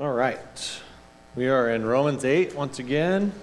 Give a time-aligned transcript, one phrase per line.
[0.00, 0.80] All right.
[1.36, 3.34] We are in Romans 8 once again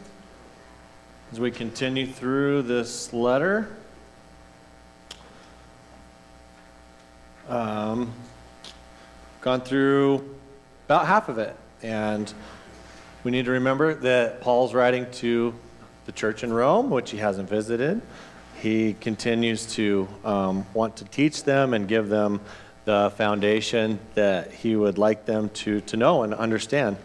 [1.32, 3.78] as we continue through this letter.
[7.48, 8.12] Um,
[9.41, 10.36] gone through
[10.88, 11.55] about half of it.
[11.84, 12.34] And
[13.24, 15.54] we need to remember that Paul's writing to
[16.08, 18.02] the church in Rome, which he hasn't visited.
[18.55, 22.42] He continues to um, want to teach them and give them
[22.88, 26.96] the foundation that he would like them to, to know and understand.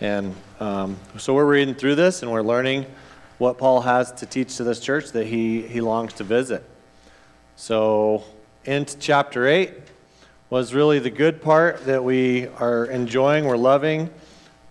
[0.00, 2.86] And um, so we're reading through this and we're learning
[3.38, 6.64] what Paul has to teach to this church that he, he longs to visit.
[7.54, 8.24] So,
[8.64, 9.74] into chapter 8
[10.50, 14.10] was really the good part that we are enjoying, we're loving.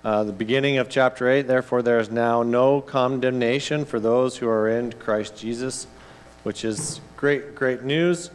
[0.04, 4.50] Uh, the beginning of chapter 8, therefore, there is now no condemnation for those who
[4.50, 5.88] are in Christ Jesus,
[6.44, 8.32] which is great, great news.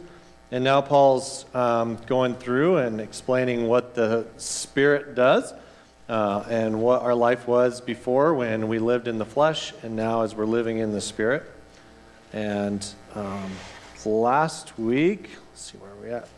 [0.53, 5.51] And now Paul's um, going through and explaining what the Spirit does
[6.07, 10.21] uh, and what our life was before when we lived in the flesh and now
[10.21, 11.41] as we're living in the Spirit.
[12.33, 13.49] And um,
[14.05, 16.29] last week, let's see where are we at.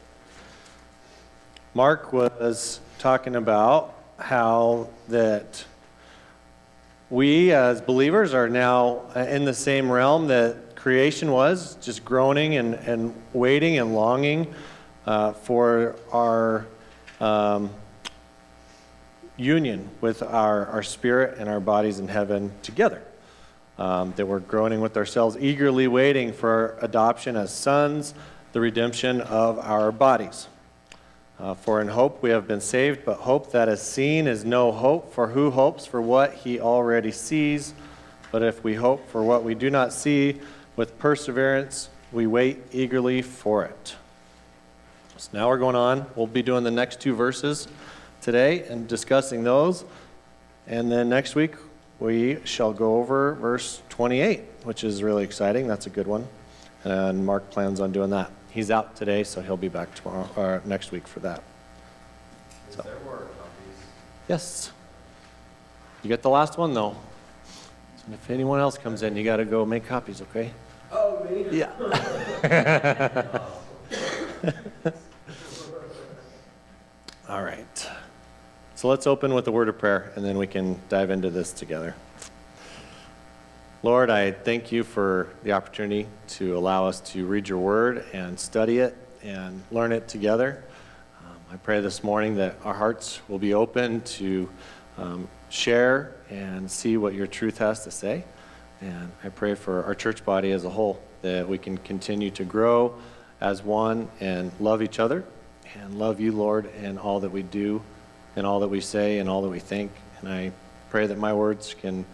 [1.73, 5.66] Mark was talking about how that
[7.09, 10.55] we as believers are now in the same realm that
[10.86, 14.53] creation was, just groaning and, and waiting and longing
[15.08, 16.67] uh, for our
[17.19, 17.72] um,
[19.36, 23.02] union with our, our spirit and our bodies in heaven together.
[23.80, 28.14] Um, that we're groaning with ourselves, eagerly waiting for adoption as sons,
[28.53, 30.47] the redemption of our bodies.
[31.39, 34.72] Uh, for in hope we have been saved, but hope that is seen is no
[34.72, 37.73] hope, for who hopes for what he already sees?
[38.31, 40.42] But if we hope for what we do not see,
[40.75, 43.95] with perseverance, we wait eagerly for it.
[45.17, 46.05] So now we're going on.
[46.15, 47.67] We'll be doing the next two verses
[48.21, 49.85] today and discussing those.
[50.67, 51.53] And then next week,
[51.99, 55.67] we shall go over verse 28, which is really exciting.
[55.67, 56.27] That's a good one.
[56.83, 58.30] And Mark plans on doing that.
[58.52, 61.41] He's out today, so he'll be back tomorrow or next week for that.
[62.69, 62.81] So.
[62.81, 63.77] There were copies.
[64.27, 64.71] Yes.
[66.03, 66.95] You get the last one, though.
[68.05, 70.52] And if anyone else comes in, you got to go make copies, okay?
[71.31, 71.45] Me?
[71.52, 71.71] Yeah.
[77.30, 77.89] All right.
[78.75, 81.52] So let's open with a word of prayer, and then we can dive into this
[81.52, 81.95] together.
[83.81, 88.39] Lord, I thank you for the opportunity to allow us to read your word and
[88.39, 90.64] study it and learn it together.
[91.23, 94.49] Um, I pray this morning that our hearts will be open to
[94.97, 98.23] um, share and see what your truth has to say.
[98.81, 102.43] And I pray for our church body as a whole that we can continue to
[102.43, 102.93] grow
[103.41, 105.25] as one and love each other
[105.73, 107.81] and love you, Lord, in all that we do
[108.36, 109.91] and all that we say and all that we think.
[110.19, 110.52] And I
[110.91, 112.05] pray that my words can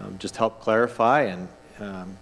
[0.00, 1.48] um, just help clarify and
[1.78, 2.16] um,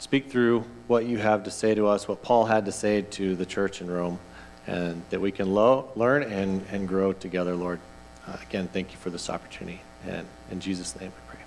[0.00, 3.36] speak through what you have to say to us, what Paul had to say to
[3.36, 4.18] the church in Rome,
[4.66, 7.78] and that we can lo- learn and, and grow together, Lord.
[8.26, 9.80] Uh, again, thank you for this opportunity.
[10.08, 11.44] And in Jesus' name we pray.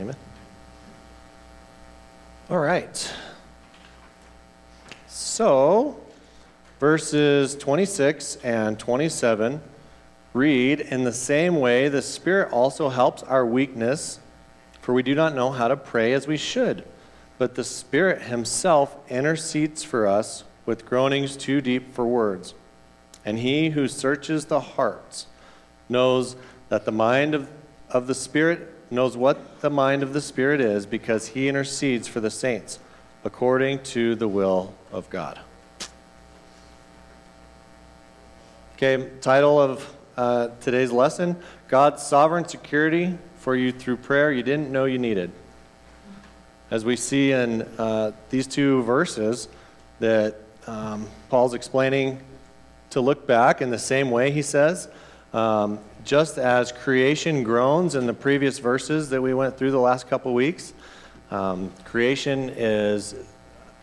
[0.00, 0.25] Amen.
[2.48, 3.12] All right.
[5.08, 5.98] So,
[6.78, 9.60] verses 26 and 27
[10.32, 14.20] read In the same way, the Spirit also helps our weakness,
[14.80, 16.84] for we do not know how to pray as we should.
[17.36, 22.54] But the Spirit Himself intercedes for us with groanings too deep for words.
[23.24, 25.26] And He who searches the hearts
[25.88, 26.36] knows
[26.68, 27.50] that the mind of,
[27.90, 32.20] of the Spirit knows what the mind of the Spirit is because he intercedes for
[32.20, 32.78] the saints
[33.24, 35.38] according to the will of God.
[38.76, 41.36] Okay, title of uh, today's lesson
[41.68, 45.30] God's sovereign security for you through prayer you didn't know you needed.
[46.70, 49.48] As we see in uh, these two verses,
[50.00, 50.36] that
[50.66, 52.20] um, Paul's explaining
[52.90, 54.88] to look back in the same way, he says.
[55.32, 60.08] Um, just as creation groans in the previous verses that we went through the last
[60.08, 60.72] couple weeks,
[61.32, 63.16] um, creation is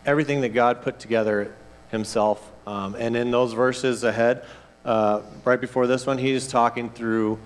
[0.06, 1.54] everything that God put together
[1.92, 2.50] himself.
[2.66, 4.46] Um, and in those verses ahead,
[4.86, 7.40] uh, right before this one, he's talking through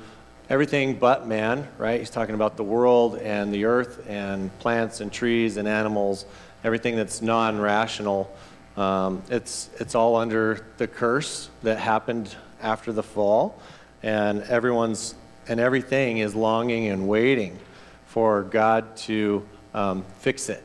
[0.47, 1.99] everything but man, right?
[1.99, 6.25] He's talking about the world and the earth and plants and trees and animals,
[6.63, 8.31] everything that's non rational.
[8.77, 13.59] Um, it's, it's all under the curse that happened after the fall
[14.03, 15.15] and everyone's
[15.47, 17.57] and everything is longing and waiting
[18.05, 20.63] for God to um, fix it,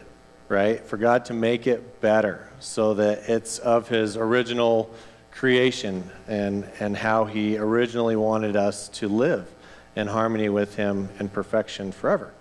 [0.48, 0.80] right?
[0.80, 4.90] For God to make it better so that it's of His original
[5.30, 9.48] creation and, and how He originally wanted us to live
[9.94, 12.32] in harmony with Him in perfection forever.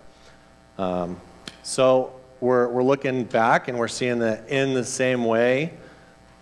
[0.78, 1.20] Um,
[1.64, 5.74] so we're, we're looking back and we're seeing that in the same way,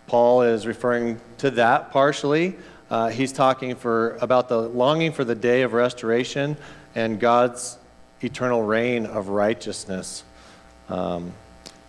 [0.08, 2.56] Paul is referring to that partially.
[2.90, 6.58] Uh, he's talking for about the longing for the day of restoration
[6.96, 7.78] and God's
[8.22, 10.24] eternal reign of righteousness.
[10.90, 11.34] Um,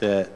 [0.00, 0.30] that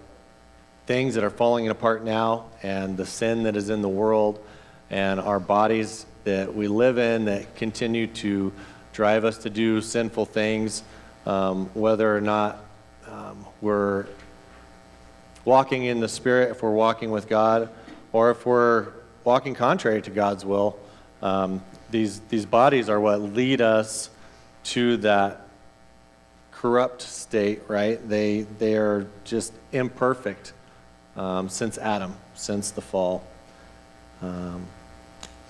[0.87, 4.43] things that are falling apart now and the sin that is in the world
[4.91, 8.53] and our bodies that we live in that continue to
[8.93, 10.83] drive us to do sinful things,
[11.27, 12.65] um, whether or not
[13.11, 14.07] um, we're
[15.45, 17.69] walking in the Spirit, if we're walking with God,
[18.13, 18.93] or if we're
[19.25, 20.79] walking contrary to God's will.
[21.23, 24.11] Um, these, these bodies are what lead us
[24.65, 25.49] to that
[26.53, 28.07] corrupt state, right?
[28.09, 30.53] They, they are just imperfect
[31.17, 33.25] um, since Adam, since the fall.
[34.23, 34.67] Um,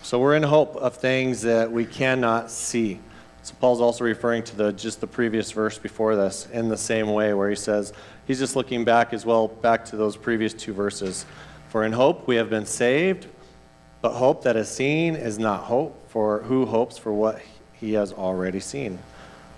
[0.02, 3.00] so we're in hope of things that we cannot see.
[3.42, 7.12] So Paul's also referring to the just the previous verse before this in the same
[7.12, 7.92] way where he says
[8.26, 11.26] he's just looking back as well back to those previous two verses.
[11.68, 13.26] For in hope we have been saved,
[14.04, 17.40] but hope that is seen is not hope for who hopes for what
[17.72, 18.98] he has already seen.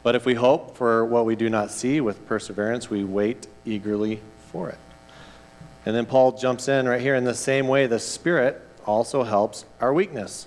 [0.04, 4.20] But if we hope for what we do not see with perseverance, we wait eagerly
[4.52, 4.78] for it.
[5.84, 9.64] And then Paul jumps in right here in the same way the Spirit also helps
[9.80, 10.46] our weakness.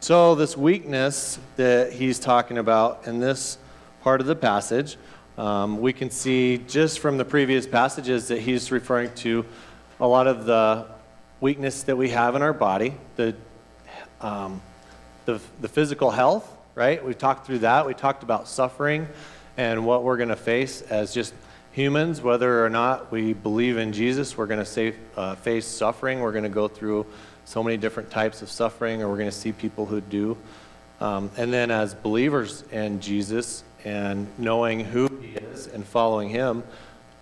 [0.00, 3.58] So, this weakness that he's talking about in this
[4.00, 4.96] part of the passage,
[5.36, 9.44] um, we can see just from the previous passages that he's referring to
[10.00, 10.86] a lot of the
[11.42, 13.34] weakness that we have in our body, the,
[14.20, 14.62] um,
[15.24, 17.04] the, the physical health, right?
[17.04, 17.84] We talked through that.
[17.84, 19.08] We talked about suffering
[19.56, 21.34] and what we're going to face as just
[21.72, 26.20] humans, whether or not we believe in Jesus, we're going to uh, face suffering.
[26.20, 27.06] We're going to go through
[27.44, 30.38] so many different types of suffering, or we're going to see people who do.
[31.00, 36.62] Um, and then, as believers in Jesus and knowing who He is and following Him,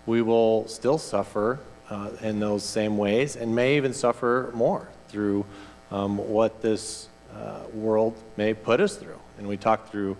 [0.04, 1.58] we will still suffer
[1.90, 5.44] uh, in those same ways and may even suffer more through
[5.90, 9.18] um, what this uh, world may put us through.
[9.38, 10.16] And we talked through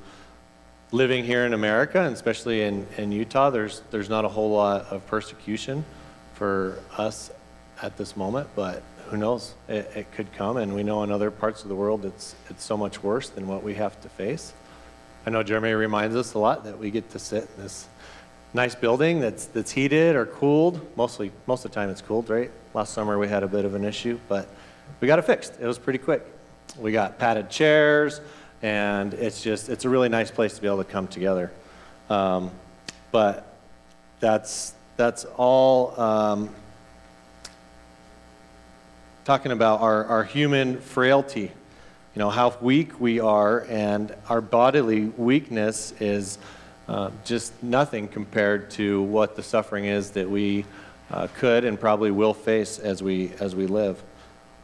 [0.93, 4.87] living here in America, and especially in, in Utah, there's, there's not a whole lot
[4.87, 5.85] of persecution
[6.35, 7.31] for us
[7.83, 9.55] at this moment, but who knows?
[9.69, 12.65] It, it could come, and we know in other parts of the world it's, it's
[12.65, 14.53] so much worse than what we have to face.
[15.27, 17.87] I know Jeremy reminds us a lot that we get to sit in this
[18.53, 20.81] nice building that's, that's heated or cooled.
[20.97, 22.51] Mostly, most of the time it's cooled, right?
[22.75, 24.49] Last summer we had a bit of an issue, but
[25.01, 25.55] we got it fixed.
[25.61, 26.27] It was pretty quick.
[26.79, 28.21] We got padded chairs,
[28.63, 31.51] and it's just, it's a really nice place to be able to come together.
[32.09, 32.51] Um,
[33.13, 33.57] but
[34.21, 36.51] that's, that's all um,
[39.25, 45.07] talking about our, our human frailty, you know, how weak we are, and our bodily
[45.07, 46.39] weakness is
[46.91, 50.65] uh, just nothing compared to what the suffering is that we
[51.11, 54.03] uh, could and probably will face as we, as we live.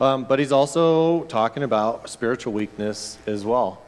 [0.01, 3.83] Um, but he's also talking about spiritual weakness as well.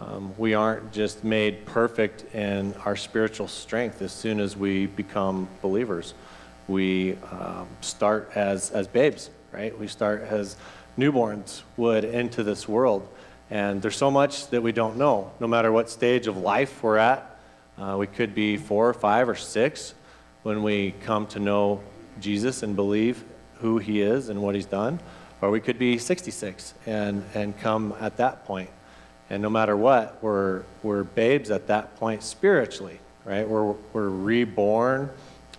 [0.00, 5.48] Um, we aren't just made perfect in our spiritual strength as soon as we become
[5.60, 6.14] believers.
[6.68, 9.76] We um, start as, as babes right?
[9.78, 10.56] We start as
[10.98, 13.06] newborns would into this world.
[13.50, 16.98] And there's so much that we don't know, no matter what stage of life we're
[16.98, 17.29] at.
[17.80, 19.94] Uh, we could be four or five or six
[20.42, 21.80] when we come to know
[22.20, 23.24] Jesus and believe
[23.60, 25.00] who he is and what he's done.
[25.40, 28.68] Or we could be 66 and, and come at that point.
[29.30, 33.48] And no matter what, we're, we're babes at that point spiritually, right?
[33.48, 35.08] We're, we're reborn,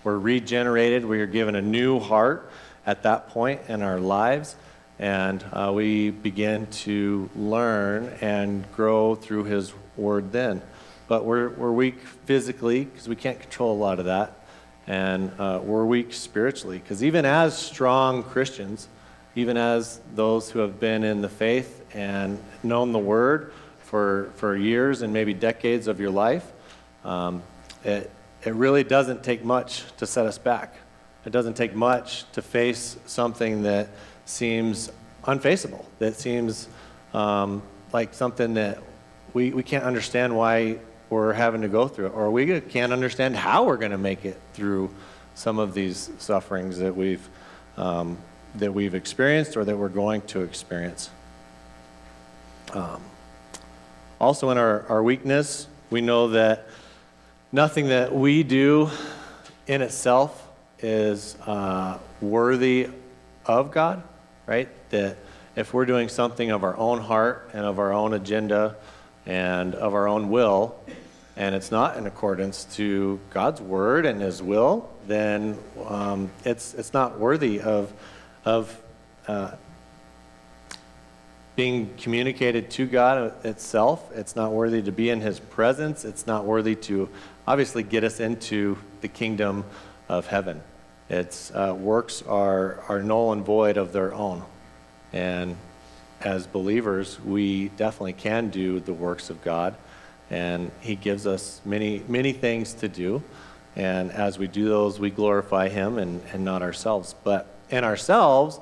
[0.03, 2.51] we're regenerated, we are given a new heart
[2.85, 4.55] at that point in our lives.
[4.99, 10.61] And uh, we begin to learn and grow through His Word then.
[11.11, 14.45] But we're, we're weak physically because we can't control a lot of that.
[14.87, 18.87] And uh, we're weak spiritually because even as strong Christians,
[19.35, 23.51] even as those who have been in the faith and known the Word
[23.83, 26.49] for, for years and maybe decades of your life,
[27.03, 27.43] um,
[27.83, 28.09] it,
[28.45, 30.75] it really doesn't take much to set us back.
[31.25, 33.89] It doesn't take much to face something that
[34.23, 34.89] seems
[35.25, 36.69] unfaceable, that seems
[37.13, 38.81] um, like something that
[39.33, 40.77] we, we can't understand why
[41.11, 44.39] we're having to go through or we can't understand how we're going to make it
[44.53, 44.89] through
[45.35, 47.27] some of these sufferings that we've,
[47.77, 48.17] um,
[48.55, 51.09] that we've experienced or that we're going to experience.
[52.73, 53.01] Um,
[54.19, 56.67] also, in our, our weakness, we know that
[57.51, 58.89] nothing that we do
[59.67, 60.47] in itself
[60.79, 62.87] is uh, worthy
[63.45, 64.03] of God.
[64.45, 64.69] right?
[64.91, 65.17] That
[65.55, 68.75] if we're doing something of our own heart and of our own agenda
[69.25, 70.75] and of our own will,
[71.41, 75.57] and it's not in accordance to God's word and His will, then
[75.87, 77.91] um, it's it's not worthy of
[78.45, 78.79] of
[79.27, 79.55] uh,
[81.55, 84.07] being communicated to God itself.
[84.13, 86.05] It's not worthy to be in His presence.
[86.05, 87.09] It's not worthy to
[87.47, 89.65] obviously get us into the kingdom
[90.07, 90.61] of heaven.
[91.09, 94.43] Its uh, works are, are null and void of their own.
[95.11, 95.55] And
[96.21, 99.73] as believers, we definitely can do the works of God.
[100.31, 103.21] And He gives us many, many things to do.
[103.75, 107.13] And as we do those, we glorify Him and, and not ourselves.
[107.23, 108.59] But in ourselves,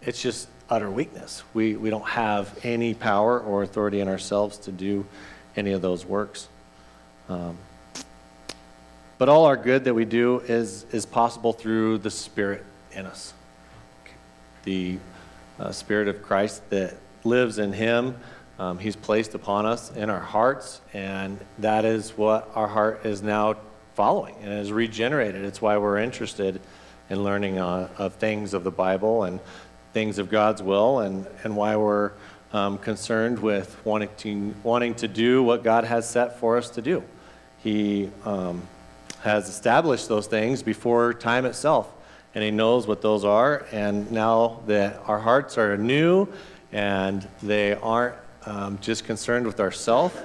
[0.00, 1.42] it's just utter weakness.
[1.52, 5.04] We, we don't have any power or authority in ourselves to do
[5.54, 6.48] any of those works.
[7.28, 7.58] Um,
[9.18, 13.34] but all our good that we do is, is possible through the Spirit in us.
[14.64, 14.98] The
[15.60, 18.16] uh, Spirit of Christ that lives in Him,
[18.62, 23.22] um, He's placed upon us in our hearts, and that is what our heart is
[23.22, 23.56] now
[23.94, 25.44] following and is regenerated.
[25.44, 26.60] It's why we're interested
[27.10, 29.40] in learning uh, of things of the Bible and
[29.92, 32.12] things of God's will, and, and why we're
[32.52, 36.82] um, concerned with wanting to, wanting to do what God has set for us to
[36.82, 37.02] do.
[37.58, 38.10] He.
[38.24, 38.62] Um,
[39.22, 41.92] has established those things before time itself.
[42.34, 43.66] And He knows what those are.
[43.72, 46.28] And now that our hearts are new
[46.72, 50.20] and they aren't um, just concerned with ourself.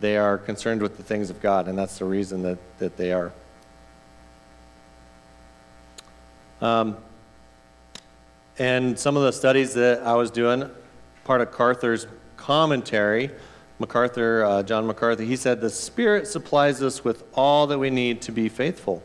[0.00, 1.68] they are concerned with the things of God.
[1.68, 3.32] And that's the reason that, that they are.
[6.60, 6.96] Um,
[8.58, 10.70] and some of the studies that I was doing,
[11.24, 12.06] part of Carther's
[12.36, 13.30] commentary,
[13.78, 18.20] MacArthur, uh, John MacArthur, he said, The Spirit supplies us with all that we need
[18.22, 19.02] to be faithful,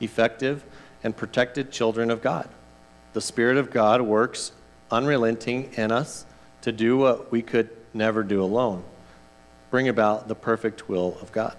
[0.00, 0.64] effective,
[1.04, 2.48] and protected children of God.
[3.12, 4.52] The Spirit of God works
[4.90, 6.24] unrelenting in us
[6.62, 8.82] to do what we could never do alone
[9.70, 11.56] bring about the perfect will of God.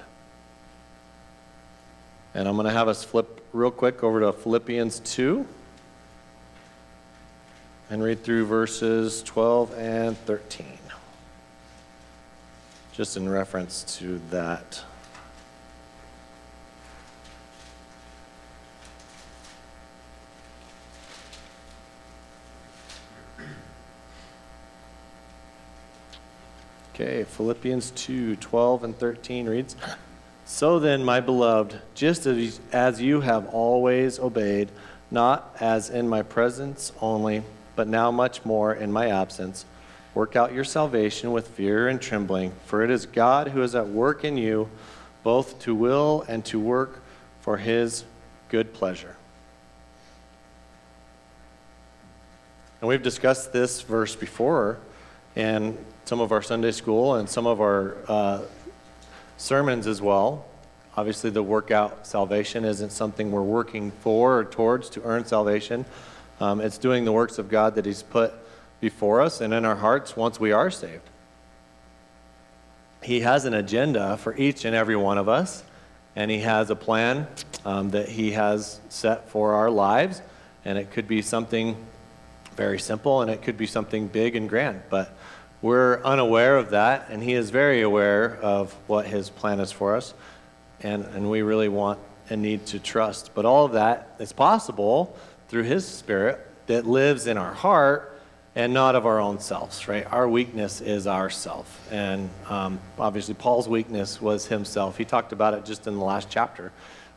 [2.33, 5.45] And I'm going to have us flip real quick over to Philippians 2
[7.89, 10.77] and read through verses 12 and 13
[12.97, 14.83] just in reference to that.
[26.99, 29.75] Okay, Philippians 2 12 and 13 reads
[30.45, 34.69] So then, my beloved, just as, as you have always obeyed,
[35.11, 37.43] not as in my presence only,
[37.75, 39.65] but now much more in my absence,
[40.17, 43.87] Work out your salvation with fear and trembling, for it is God who is at
[43.87, 44.67] work in you,
[45.21, 47.03] both to will and to work
[47.39, 48.03] for his
[48.49, 49.15] good pleasure.
[52.81, 54.79] And we've discussed this verse before
[55.37, 58.41] in some of our Sunday school and some of our uh,
[59.37, 60.47] sermons as well.
[60.97, 65.85] Obviously, the workout salvation isn't something we're working for or towards to earn salvation.
[66.39, 68.33] Um, it's doing the works of God that He's put
[68.81, 71.07] before us and in our hearts once we are saved.
[73.03, 75.63] He has an agenda for each and every one of us,
[76.15, 77.27] and He has a plan
[77.63, 80.23] um, that He has set for our lives.
[80.65, 81.77] And it could be something
[82.57, 84.81] very simple, and it could be something big and grand.
[84.89, 85.15] But
[85.61, 89.95] we're unaware of that, and He is very aware of what His plan is for
[89.95, 90.13] us.
[90.81, 91.99] And, and we really want
[92.29, 93.31] and need to trust.
[93.33, 95.15] But all of that is possible
[95.47, 98.19] through His Spirit that lives in our heart
[98.57, 100.11] and not of our own selves, right?
[100.11, 101.87] Our weakness is ourself.
[101.91, 104.97] And um, obviously, Paul's weakness was himself.
[104.97, 106.71] He talked about it just in the last chapter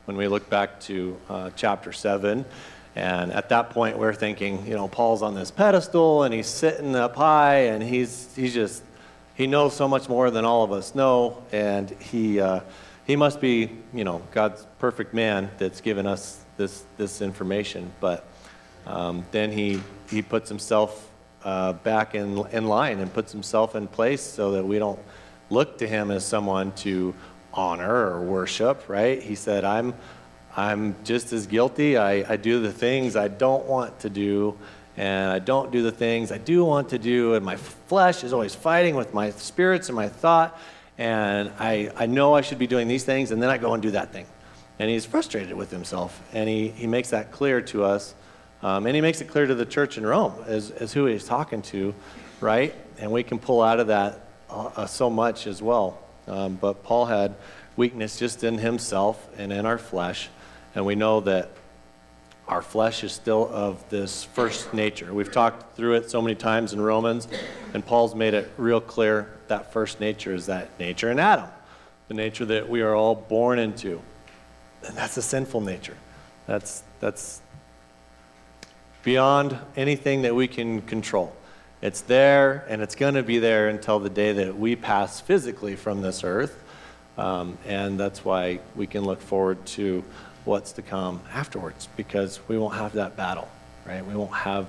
[0.05, 2.45] when we look back to uh, chapter 7.
[2.97, 6.97] And at that point, we're thinking, you know, Paul's on this pedestal and he's sitting
[6.97, 8.83] up high and he's, he's just,
[9.35, 11.43] he knows so much more than all of us know.
[11.53, 12.61] And he, uh,
[13.07, 17.93] he must be, you know, God's perfect man that's given us this, this information.
[18.01, 18.27] But
[18.87, 21.09] um, then he, he puts himself
[21.45, 24.99] uh, back in, in line and puts himself in place so that we don't
[25.49, 27.15] look to him as someone to
[27.53, 29.23] honor or worship, right?
[29.23, 29.95] He said, I'm,
[30.57, 31.97] I'm just as guilty.
[31.97, 34.59] I, I do the things I don't want to do,
[34.97, 38.33] and I don't do the things I do want to do, and my flesh is
[38.33, 40.59] always fighting with my spirits and my thought,
[40.99, 43.83] and I, I know I should be doing these things, and then I go and
[43.83, 44.27] do that thing.
[44.79, 48.15] And he's frustrated with himself, and he, he makes that clear to us
[48.63, 51.25] um, and he makes it clear to the church in Rome as, as who he's
[51.25, 51.95] talking to,
[52.41, 52.75] right?
[52.99, 55.99] And we can pull out of that uh, uh, so much as well.
[56.27, 57.37] Um, but Paul had
[57.77, 60.29] weakness just in himself and in our flesh.
[60.75, 61.51] And we know that
[62.47, 65.15] our flesh is still of this first nature.
[65.15, 67.29] We've talked through it so many times in Romans,
[67.75, 71.49] and Paul's made it real clear that first nature is that nature in Adam,
[72.09, 74.01] the nature that we are all born into.
[74.85, 75.97] And that's a sinful nature.
[76.47, 77.41] That's, that's
[79.05, 81.33] beyond anything that we can control.
[81.83, 85.77] It's there, and it's going to be there until the day that we pass physically
[85.77, 86.63] from this earth.
[87.17, 90.05] Um, and that's why we can look forward to
[90.45, 93.49] what's to come afterwards, because we won't have that battle,
[93.87, 94.05] right?
[94.05, 94.67] We won't have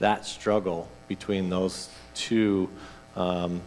[0.00, 2.68] that struggle between those two,
[3.16, 3.60] um,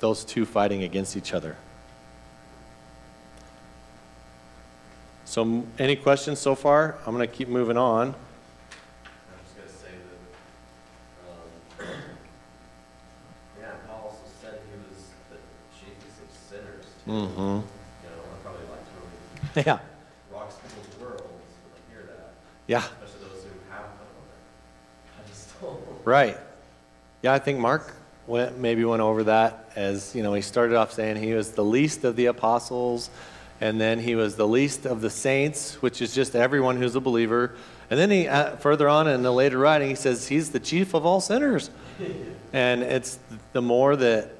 [0.00, 1.56] those two fighting against each other.
[5.24, 6.96] So, any questions so far?
[7.04, 8.08] I'm going to keep moving on.
[8.08, 8.14] I'm
[9.44, 9.68] just gonna
[19.54, 19.86] say that,
[22.66, 25.24] yeah, especially those who have come on it.
[25.24, 25.80] I just don't.
[26.04, 26.38] right.
[27.22, 27.94] Yeah, I think Mark
[28.26, 31.64] went, maybe went over that as, you know, he started off saying he was the
[31.64, 33.10] least of the apostles,
[33.60, 37.00] and then he was the least of the saints, which is just everyone who's a
[37.00, 37.54] believer.
[37.90, 40.94] And then he, uh, further on in the later writing, he says he's the chief
[40.94, 41.70] of all sinners.
[42.52, 43.18] And it's
[43.52, 44.30] the more that,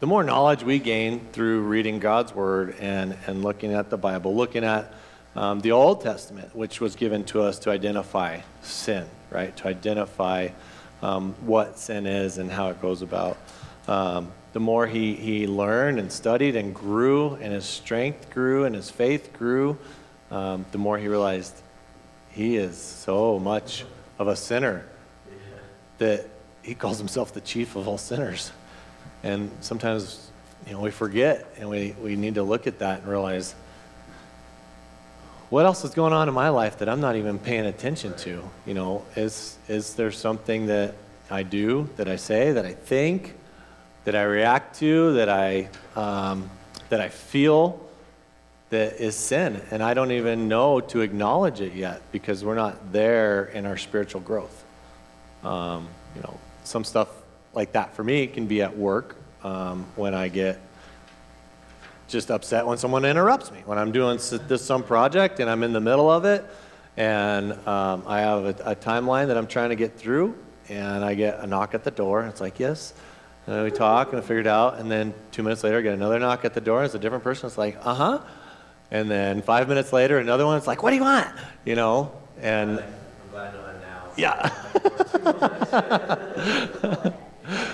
[0.00, 4.34] the more knowledge we gain through reading God's Word and, and looking at the Bible,
[4.34, 4.92] looking at
[5.36, 9.56] um, the Old Testament, which was given to us to identify sin, right?
[9.58, 10.48] To identify
[11.02, 13.36] um, what sin is and how it goes about.
[13.88, 18.74] Um, the more he, he learned and studied and grew, and his strength grew and
[18.74, 19.76] his faith grew,
[20.30, 21.54] um, the more he realized
[22.30, 23.84] he is so much
[24.18, 24.84] of a sinner
[25.98, 26.26] that
[26.62, 28.52] he calls himself the chief of all sinners.
[29.22, 30.30] And sometimes,
[30.66, 33.54] you know, we forget and we, we need to look at that and realize
[35.54, 38.42] what else is going on in my life that I'm not even paying attention to?
[38.66, 40.96] You know, is, is there something that
[41.30, 43.36] I do, that I say, that I think,
[44.02, 46.50] that I react to, that I, um,
[46.88, 47.78] that I feel
[48.70, 49.62] that is sin?
[49.70, 53.76] And I don't even know to acknowledge it yet because we're not there in our
[53.76, 54.64] spiritual growth.
[55.44, 55.86] Um,
[56.16, 57.06] you know, some stuff
[57.52, 59.14] like that for me can be at work
[59.44, 60.60] um, when I get
[62.14, 63.60] just upset when someone interrupts me.
[63.66, 66.46] When I'm doing this some project and I'm in the middle of it,
[66.96, 70.36] and um, I have a, a timeline that I'm trying to get through,
[70.68, 72.20] and I get a knock at the door.
[72.20, 72.94] And it's like, yes.
[73.46, 75.80] And then we talk and we figure it out, and then two minutes later, I
[75.80, 76.78] get another knock at the door.
[76.78, 77.48] And it's a different person.
[77.48, 78.20] It's like, uh huh.
[78.92, 80.56] And then five minutes later, another one.
[80.56, 81.26] It's like, what do you want?
[81.64, 82.12] You know.
[82.40, 82.86] And I'm
[83.32, 84.52] glad I know now.
[87.02, 87.10] Yeah.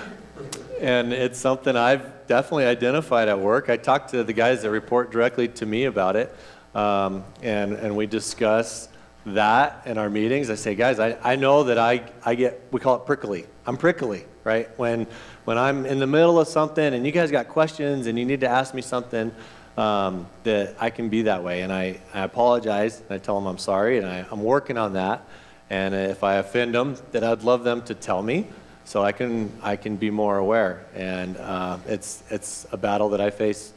[0.81, 3.69] and it's something I've definitely identified at work.
[3.69, 6.35] I talk to the guys that report directly to me about it,
[6.73, 8.89] um, and, and we discuss
[9.27, 10.49] that in our meetings.
[10.49, 13.45] I say, guys, I, I know that I, I get, we call it prickly.
[13.67, 14.67] I'm prickly, right?
[14.79, 15.05] When,
[15.45, 18.39] when I'm in the middle of something and you guys got questions and you need
[18.39, 19.31] to ask me something,
[19.77, 21.61] um, that I can be that way.
[21.61, 24.93] And I, I apologize and I tell them I'm sorry and I, I'm working on
[24.93, 25.25] that.
[25.69, 28.47] And if I offend them, that I'd love them to tell me
[28.83, 30.85] so I can, I can be more aware.
[30.95, 33.73] And uh, it's, it's a battle that I face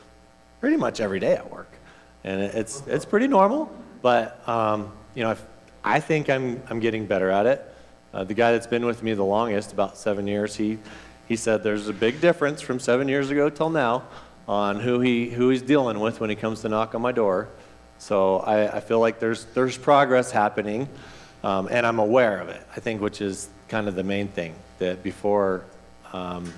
[0.60, 1.70] pretty much every day at work.
[2.24, 5.44] And it's, it's pretty normal, but, um, you know, if,
[5.84, 7.74] I think I'm, I'm getting better at it.
[8.14, 10.78] Uh, the guy that's been with me the longest, about seven years, he,
[11.28, 14.04] he said there's a big difference from seven years ago till now
[14.48, 17.48] on who, he, who he's dealing with when he comes to knock on my door.
[17.98, 20.88] So I, I feel like there's, there's progress happening,
[21.42, 24.54] um, and I'm aware of it, I think, which is kind of the main thing.
[24.78, 25.64] That before,
[26.12, 26.52] um,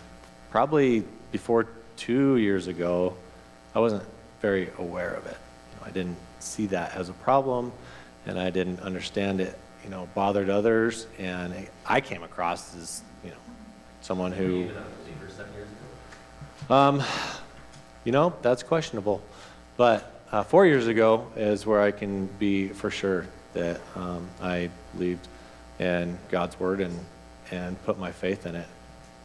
[0.50, 3.14] probably before two years ago,
[3.74, 4.04] I wasn't
[4.40, 5.36] very aware of it.
[5.72, 7.72] You know, I didn't see that as a problem,
[8.26, 9.58] and I didn't understand it.
[9.84, 13.36] You know, bothered others, and I came across as you know
[14.00, 15.68] someone who, even a believer seven years
[16.68, 16.74] ago?
[16.74, 17.02] um,
[18.04, 19.22] you know, that's questionable.
[19.76, 24.70] But uh, four years ago is where I can be for sure that um, I
[24.94, 25.28] believed
[25.78, 26.98] in God's word and
[27.50, 28.66] and put my faith in it,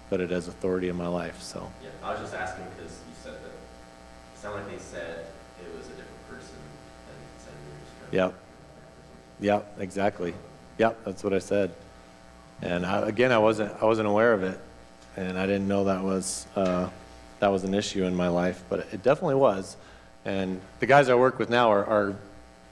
[0.09, 1.41] put it as authority in my life.
[1.41, 1.71] So.
[1.83, 5.25] Yeah, I was just asking because you said that, it sounded like they said
[5.61, 6.55] it was a different person
[7.07, 8.25] than seven years ago.
[8.25, 8.33] Yep.
[9.41, 10.33] Yep, exactly.
[10.77, 11.71] Yep, that's what I said.
[12.61, 14.59] And I, again, I wasn't, I wasn't aware of it,
[15.17, 16.89] and I didn't know that was, uh,
[17.39, 19.77] that was an issue in my life, but it definitely was.
[20.25, 22.15] And the guys I work with now are, are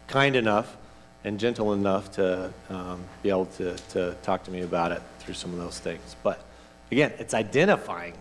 [0.07, 0.77] kind enough
[1.23, 5.01] and gentle enough to um, be able to, to talk to me about it
[5.33, 6.15] some of those things.
[6.23, 6.43] But
[6.91, 8.13] again, it's identifying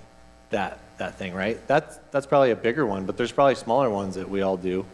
[0.50, 1.58] that, that thing, right?
[1.66, 4.84] That's, that's probably a bigger one, but there's probably smaller ones that we all do.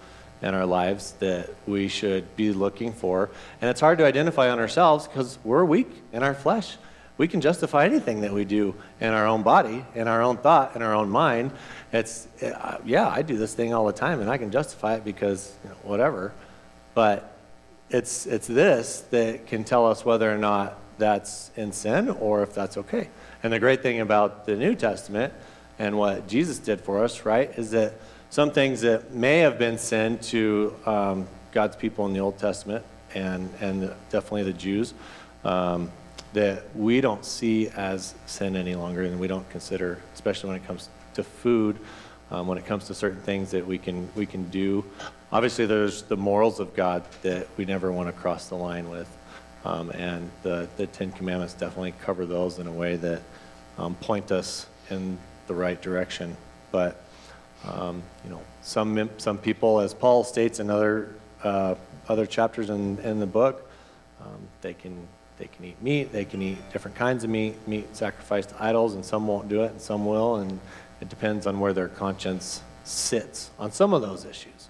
[0.42, 3.30] in our lives that we should be looking for.
[3.60, 6.76] And it's hard to identify on ourselves because we're weak in our flesh.
[7.16, 10.76] We can justify anything that we do in our own body, in our own thought,
[10.76, 11.52] in our own mind.
[11.92, 15.04] It's, uh, yeah, I do this thing all the time and I can justify it
[15.04, 16.32] because you know, whatever.
[16.94, 17.32] But
[17.88, 22.54] it's, it's this that can tell us whether or not that's in sin or if
[22.54, 23.08] that's okay.
[23.42, 25.32] And the great thing about the New Testament
[25.78, 27.94] and what Jesus did for us, right, is that
[28.30, 32.84] some things that may have been sin to um, God's people in the Old Testament
[33.14, 34.94] and, and definitely the Jews,
[35.44, 35.90] um,
[36.32, 40.66] that we don't see as sin any longer and we don't consider, especially when it
[40.66, 41.78] comes to food,
[42.30, 44.84] um, when it comes to certain things that we can, we can do.
[45.30, 49.08] Obviously, there's the morals of God that we never want to cross the line with.
[49.64, 53.22] Um, and the, the Ten Commandments definitely cover those in a way that
[53.78, 56.36] um, point us in the right direction.
[56.70, 57.02] But,
[57.66, 61.76] um, you know, some, some people, as Paul states in other, uh,
[62.08, 63.70] other chapters in, in the book,
[64.20, 65.06] um, they, can,
[65.38, 68.94] they can eat meat, they can eat different kinds of meat, meat sacrificed to idols,
[68.94, 70.60] and some won't do it, and some will, and
[71.00, 74.68] it depends on where their conscience sits on some of those issues.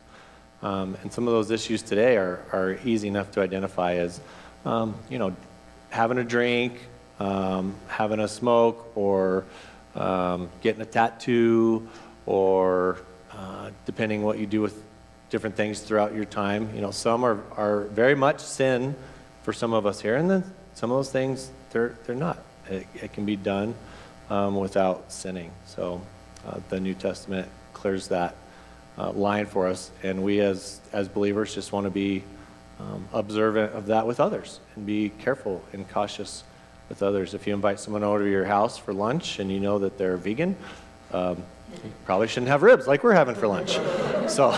[0.62, 4.20] Um, and some of those issues today are, are easy enough to identify as,
[4.64, 5.34] um, you know,
[5.90, 6.78] having a drink,
[7.20, 9.44] um, having a smoke, or
[9.94, 11.88] um, getting a tattoo,
[12.26, 12.98] or
[13.32, 14.82] uh, depending what you do with
[15.30, 16.70] different things throughout your time.
[16.74, 18.94] You know, some are, are very much sin
[19.42, 22.38] for some of us here, and then some of those things, they're, they're not.
[22.68, 23.74] It, it can be done
[24.30, 25.50] um, without sinning.
[25.66, 26.00] So
[26.46, 28.34] uh, the New Testament clears that
[28.96, 32.24] uh, line for us, and we as, as believers just want to be
[32.80, 36.44] um, observant of that with others and be careful and cautious
[36.88, 37.34] with others.
[37.34, 40.16] If you invite someone over to your house for lunch and you know that they're
[40.16, 40.56] vegan,
[41.12, 41.42] um,
[41.82, 43.72] you probably shouldn't have ribs like we're having for lunch.
[44.28, 44.50] so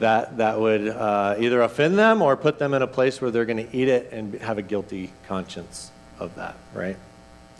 [0.00, 3.44] that, that would uh, either offend them or put them in a place where they're
[3.44, 6.96] going to eat it and have a guilty conscience of that, right?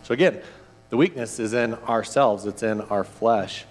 [0.03, 0.41] So again,
[0.89, 3.65] the weakness is in ourselves, it's in our flesh.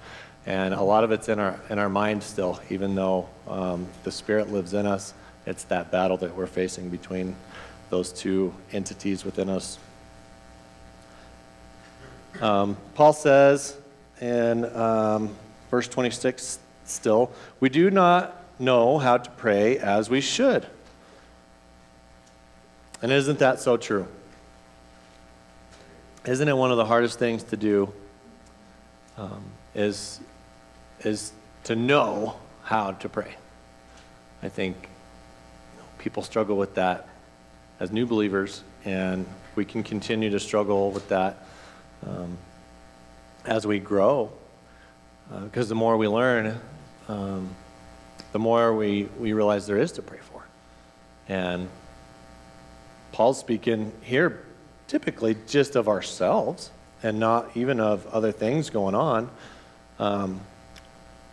[0.46, 4.10] And a lot of it's in our, in our mind still, even though um, the
[4.12, 5.12] Spirit lives in us.
[5.48, 7.34] It's that battle that we're facing between
[7.88, 9.78] those two entities within us.
[12.42, 13.74] Um, Paul says
[14.20, 15.34] in um,
[15.70, 20.66] verse 26 still, we do not know how to pray as we should.
[23.00, 24.06] And isn't that so true?
[26.26, 27.90] Isn't it one of the hardest things to do?
[29.16, 30.20] Um, is,
[31.00, 31.32] is
[31.64, 33.34] to know how to pray.
[34.42, 34.90] I think
[35.98, 37.08] people struggle with that
[37.80, 41.44] as new believers, and we can continue to struggle with that
[42.06, 42.36] um,
[43.44, 44.30] as we grow.
[45.44, 46.58] Because uh, the more we learn,
[47.08, 47.54] um,
[48.32, 50.42] the more we, we realize there is to pray for.
[51.28, 51.68] And
[53.12, 54.44] Paul's speaking here
[54.86, 56.70] typically just of ourselves
[57.02, 59.30] and not even of other things going on.
[59.98, 60.40] Um,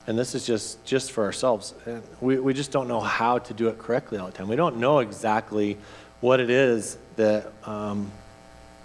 [0.08, 1.74] and this is just, just for ourselves.
[2.22, 4.48] We, we just don't know how to do it correctly all the time.
[4.48, 5.78] We don't know exactly
[6.22, 8.12] what it is that um,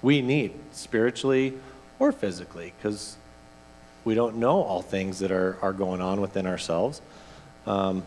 [0.02, 1.54] we need spiritually
[1.98, 3.16] or physically because
[4.04, 7.02] we don't know all things that are, are going on within ourselves.
[7.66, 8.02] Um,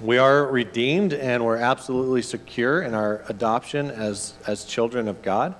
[0.00, 5.54] we are redeemed and we're absolutely secure in our adoption as, as children of God.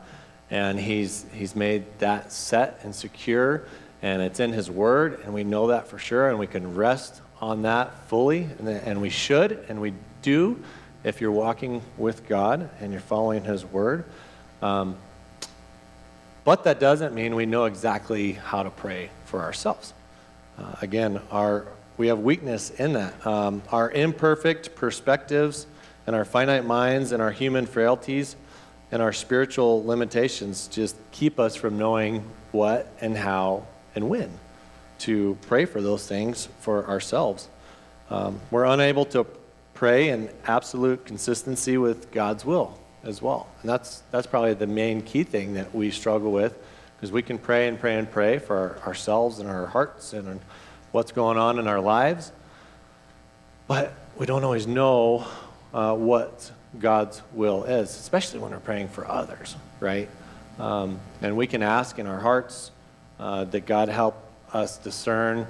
[0.51, 3.65] And he's, he's made that set and secure,
[4.07, 7.21] and it's in His Word, and we know that for sure, and we can rest
[7.41, 10.63] on that fully, and, and we should, and we do
[11.03, 14.05] if you're walking with God and you're following His Word.
[14.63, 14.97] Um,
[16.45, 19.93] but that doesn't mean we know exactly how to pray for ourselves.
[20.57, 21.67] Uh, again, our,
[21.97, 23.27] we have weakness in that.
[23.27, 25.67] Um, our imperfect perspectives
[26.07, 28.37] and our finite minds and our human frailties
[28.93, 33.67] and our spiritual limitations just keep us from knowing what and how
[33.97, 34.31] and when
[34.99, 37.49] to pray for those things for ourselves.
[38.09, 39.27] Um, we're unable to
[39.75, 43.49] pray in absolute consistency with God's will as well.
[43.63, 46.57] And that's, that's probably the main key thing that we struggle with
[46.97, 50.41] because we can pray and pray and pray for our, ourselves and our hearts and
[50.93, 52.33] what's going on in our lives,
[53.69, 55.27] but we don't always know
[55.75, 60.09] uh, what God's will is, especially when we're praying for others, right?
[60.59, 62.71] Um, and we can ask in our hearts
[63.19, 65.47] uh, that God help us discern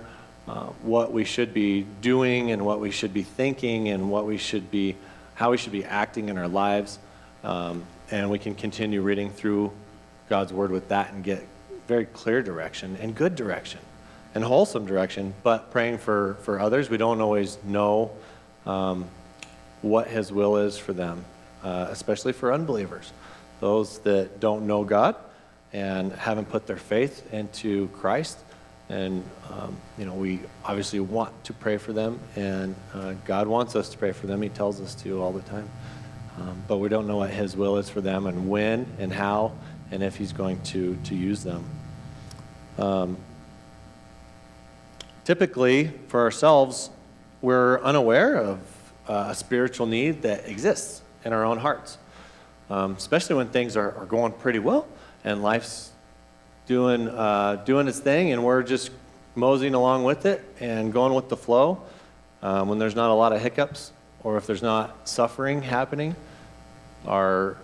[0.49, 4.37] uh, what we should be doing and what we should be thinking and what we
[4.37, 4.97] should be,
[5.35, 6.99] how we should be acting in our lives.
[7.43, 9.73] Um, and we can continue reading through
[10.29, 11.45] God's word with that and get
[11.89, 13.81] very clear direction and good direction
[14.35, 15.35] and wholesome direction.
[15.43, 18.13] But praying for, for others, we don't always know
[18.65, 19.07] um,
[19.83, 21.25] what His will is for them,
[21.65, 23.13] uh, especially for unbelievers,
[23.61, 25.17] those that don't know God
[25.77, 28.39] and haven't put their faith into Christ.
[28.89, 33.77] And, um, you know, we obviously want to pray for them, and uh, God wants
[33.77, 34.41] us to pray for them.
[34.41, 35.69] He tells us to all the time.
[36.39, 39.53] Um, but we don't know what His will is for them and when and how
[39.91, 41.65] and if He's going to, to use them.
[42.79, 43.19] Um,
[45.25, 46.89] typically, for ourselves,
[47.43, 48.61] we're unaware of
[49.09, 51.99] uh, a spiritual need that exists in our own hearts,
[52.71, 54.87] um, especially when things are, are going pretty well
[55.27, 55.91] and life's
[56.67, 58.91] doing, uh, doing its thing and we're just
[59.35, 61.83] moseying along with it and going with the flow.
[62.43, 66.15] Um, when there's not a lot of hiccups or if there's not suffering happening,
[67.07, 67.57] our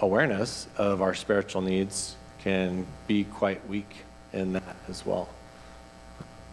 [0.00, 5.28] awareness of our spiritual needs can be quite weak in that as well.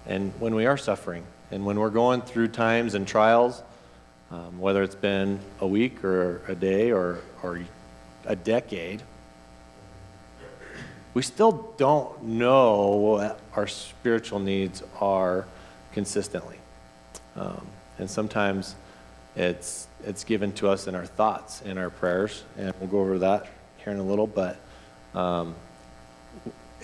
[0.05, 3.63] And when we are suffering, and when we're going through times and trials,
[4.29, 7.59] um, whether it's been a week or a day or, or
[8.25, 9.01] a decade,
[11.19, 15.45] we still don't know what our spiritual needs are
[15.91, 16.55] consistently.
[17.35, 18.75] Um, and sometimes
[19.35, 23.19] it's, it's given to us in our thoughts, in our prayers, and we'll go over
[23.19, 23.47] that
[23.83, 24.61] here in a little, but
[25.13, 25.55] um,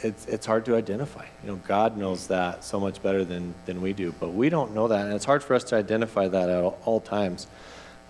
[0.03, 1.23] it's, it's hard to identify.
[1.41, 4.75] You know, God knows that so much better than, than we do, but we don't
[4.75, 7.47] know that, and it's hard for us to identify that at all, all times.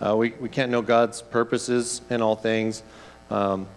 [0.02, 2.82] Uh, we, we can't know God's purposes in all things.
[3.30, 3.68] Um,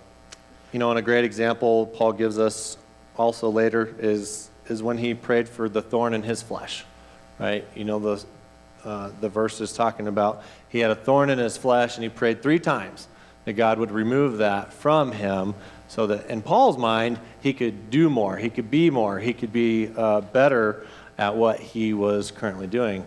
[0.72, 2.76] you know, and a great example Paul gives us
[3.16, 6.84] also later is, is when he prayed for the thorn in his flesh,
[7.38, 7.64] right?
[7.74, 8.24] You know, the,
[8.84, 12.10] uh, the verse is talking about he had a thorn in his flesh and he
[12.10, 13.08] prayed three times
[13.44, 15.54] that God would remove that from him
[15.88, 19.52] so that in Paul's mind, he could do more, he could be more, he could
[19.52, 23.06] be uh, better at what he was currently doing.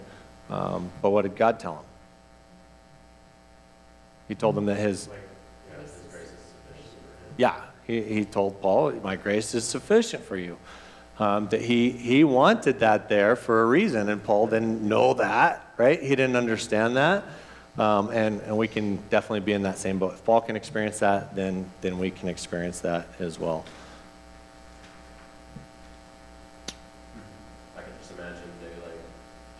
[0.49, 1.85] Um, but what did God tell him?
[4.27, 5.07] He told him that his
[7.37, 10.57] yeah, he, he told Paul, My grace is sufficient for you.
[11.19, 15.73] Um, that he, he wanted that there for a reason, and Paul didn't know that,
[15.77, 16.01] right?
[16.01, 17.23] He didn't understand that.
[17.77, 20.13] Um, and, and we can definitely be in that same boat.
[20.13, 23.63] If Paul can experience that, then, then we can experience that as well.
[27.77, 28.99] I can just imagine maybe like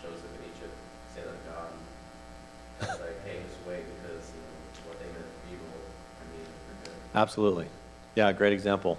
[0.01, 0.75] Joseph in Egypt
[1.15, 5.07] saying that to God, and it's like, hey, just wait because you know what they
[5.07, 5.71] meant for evil,
[6.19, 7.00] I mean for good.
[7.13, 7.67] Absolutely.
[8.15, 8.97] Yeah, great example.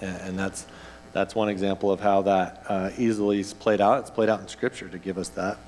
[0.00, 0.66] And, that's,
[1.12, 4.00] that's one example of how that uh, easily is played out.
[4.00, 5.58] It's played out in Scripture to give us that.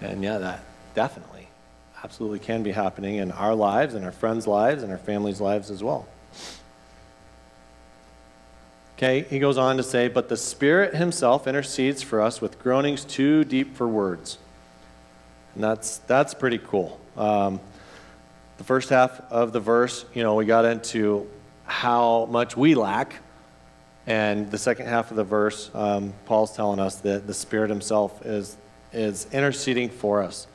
[0.00, 1.48] And yeah, that definitely,
[2.02, 5.70] absolutely can be happening in our lives, and our friends' lives, and our families' lives
[5.70, 6.06] as well.
[8.96, 13.04] Okay, he goes on to say, But the Spirit Himself intercedes for us with groanings
[13.04, 14.38] too deep for words.
[15.54, 17.00] And that's, that's pretty cool.
[17.16, 17.60] Um,
[18.58, 21.28] the first half of the verse, you know, we got into
[21.64, 23.16] how much we lack.
[24.06, 28.24] And the second half of the verse, um, Paul's telling us that the Spirit Himself
[28.24, 28.56] is,
[28.92, 30.46] is interceding for us.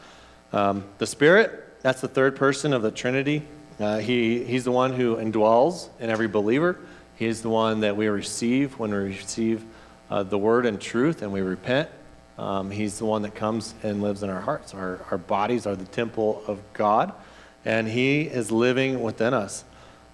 [0.53, 3.43] Um, the Spirit, that's the third person of the Trinity.
[3.79, 6.77] Uh, he, he's the one who indwells in every believer.
[7.15, 9.65] He's the one that we receive when we receive
[10.09, 11.89] uh, the Word and truth and we repent.
[12.37, 14.73] Um, he's the one that comes and lives in our hearts.
[14.73, 17.11] Our, our bodies are the temple of God,
[17.65, 19.63] and He is living within us.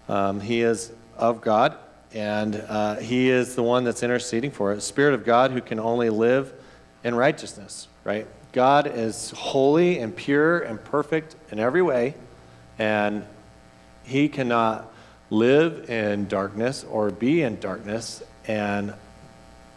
[0.08, 1.78] Um, he is of God,
[2.14, 4.84] and uh, He is the one that's interceding for us.
[4.84, 6.54] Spirit of God who can only live
[7.04, 8.28] in righteousness, right?
[8.52, 12.16] God is holy and pure and perfect in every way,
[12.78, 13.26] and
[14.04, 14.92] He cannot
[15.30, 18.94] live in darkness or be in darkness, and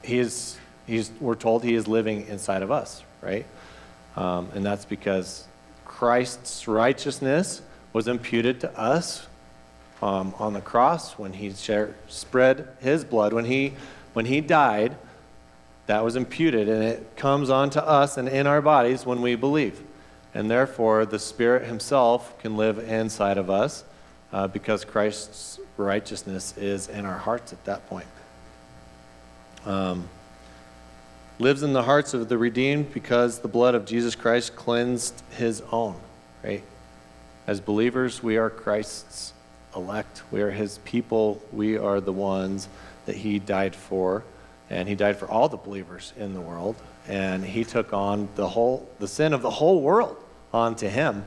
[0.03, 0.59] he's,
[1.21, 3.47] we're told He is living inside of us, right?
[4.17, 5.47] Um, and that's because
[5.99, 7.61] Christ's righteousness
[7.93, 9.27] was imputed to us
[10.01, 13.33] um, on the cross when he shared, spread his blood.
[13.33, 13.73] When he
[14.13, 14.95] when he died
[15.87, 19.83] that was imputed and it comes onto us and in our bodies when we believe.
[20.35, 23.83] And therefore the spirit himself can live inside of us
[24.33, 28.07] uh, because christ's righteousness is in our hearts at that point.
[29.67, 30.09] Um,
[31.39, 35.63] lives in the hearts of the redeemed because the blood of jesus christ cleansed his
[35.73, 35.95] own
[36.45, 36.63] right
[37.47, 39.33] as believers we are christ's
[39.75, 40.23] elect.
[40.31, 41.43] We are his people.
[41.53, 42.69] We are the ones
[43.07, 44.25] that he died for.
[44.71, 46.77] And he died for all the believers in the world.
[47.07, 50.17] And he took on the whole, the sin of the whole world
[50.53, 51.25] onto him.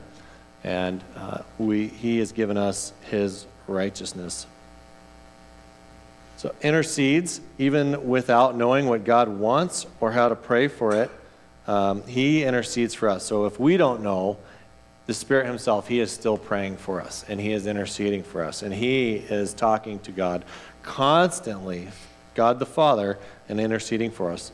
[0.62, 4.46] And uh, we, he has given us his righteousness.
[6.42, 11.08] So intercedes even without knowing what God wants or how to pray for it.
[11.68, 13.24] um, He intercedes for us.
[13.24, 14.38] So if we don't know,
[15.06, 18.64] the Spirit Himself, He is still praying for us and He is interceding for us.
[18.64, 20.44] And He is talking to God
[20.82, 21.86] constantly,
[22.34, 24.50] God the Father, and interceding for us.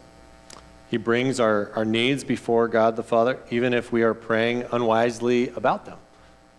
[0.91, 5.49] He brings our, our needs before God the Father, even if we are praying unwisely
[5.57, 5.97] about them.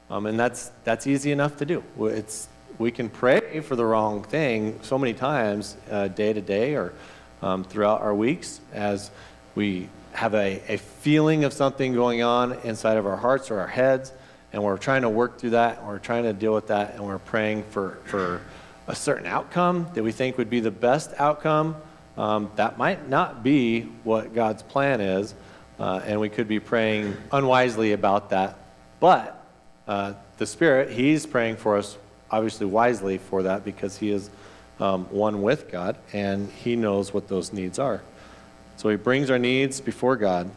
[0.10, 1.84] Um, and that's, that's easy enough to do.
[2.00, 2.49] It's,
[2.80, 6.94] we can pray for the wrong thing so many times, uh, day to day or
[7.42, 9.12] um, throughout our weeks, as
[9.54, 13.68] we have a, a feeling of something going on inside of our hearts or our
[13.68, 14.14] heads,
[14.54, 17.06] and we're trying to work through that, and we're trying to deal with that, and
[17.06, 18.42] we're praying for, for
[18.88, 21.76] a certain outcome that we think would be the best outcome.
[22.18, 25.36] Um, that might not be what God's plan is,
[25.80, 28.58] uh, and we could be praying unwisely about that.
[29.02, 29.46] But
[29.88, 31.98] uh, the Spirit, He's praying for us,
[32.32, 34.30] obviously wisely for that, because He is
[34.80, 38.02] um, one with God, and He knows what those needs are.
[38.78, 40.50] So He brings our needs before God.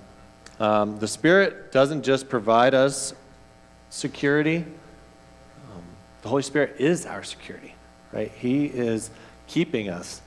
[0.61, 3.14] Um, the Spirit doesn't just provide us
[3.90, 5.82] security, um,
[6.22, 7.74] the Holy Spirit is our security,
[8.12, 8.30] right?
[8.30, 9.11] He is
[9.46, 10.20] keeping us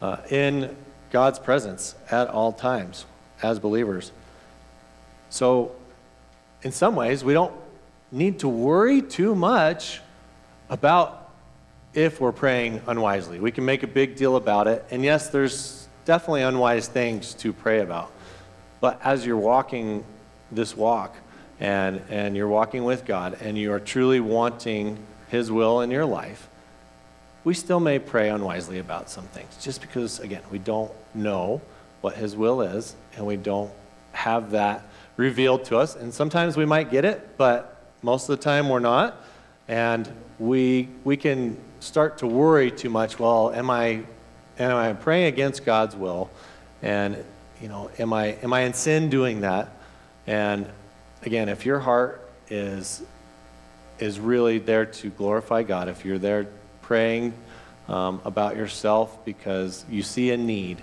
[0.00, 0.74] uh, in
[1.10, 3.04] God's presence at all times
[3.42, 4.12] as believers.
[5.30, 5.72] So,
[6.62, 7.52] in some ways, we don't
[8.10, 10.00] need to worry too much
[10.72, 11.30] about
[11.92, 13.38] if we're praying unwisely.
[13.38, 14.82] We can make a big deal about it.
[14.90, 18.10] And yes, there's definitely unwise things to pray about.
[18.80, 20.02] But as you're walking
[20.50, 21.14] this walk
[21.60, 24.96] and, and you're walking with God and you are truly wanting
[25.28, 26.48] His will in your life,
[27.44, 31.60] we still may pray unwisely about some things just because, again, we don't know
[32.00, 33.70] what His will is and we don't
[34.12, 34.86] have that
[35.18, 35.96] revealed to us.
[35.96, 39.22] And sometimes we might get it, but most of the time we're not.
[39.68, 40.10] And
[40.42, 43.16] we, we can start to worry too much.
[43.16, 44.02] Well, am I,
[44.58, 46.30] am I praying against God's will?
[46.82, 47.16] And,
[47.60, 49.68] you know, am I, am I in sin doing that?
[50.26, 50.68] And
[51.22, 53.04] again, if your heart is,
[54.00, 56.48] is really there to glorify God, if you're there
[56.80, 57.34] praying
[57.88, 60.82] um, about yourself because you see a need,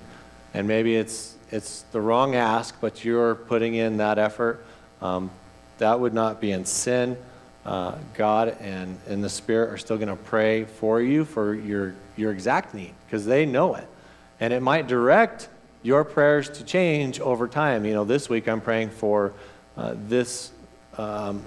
[0.54, 4.66] and maybe it's, it's the wrong ask, but you're putting in that effort,
[5.02, 5.30] um,
[5.80, 7.18] that would not be in sin.
[7.70, 11.94] Uh, God and, and the Spirit are still going to pray for you for your,
[12.18, 13.88] your exact need because they know it.
[14.40, 15.50] And it might direct
[15.84, 17.86] your prayers to change over time.
[17.86, 19.34] You know, this week I'm praying for
[19.78, 20.52] uh, this
[20.98, 21.46] um,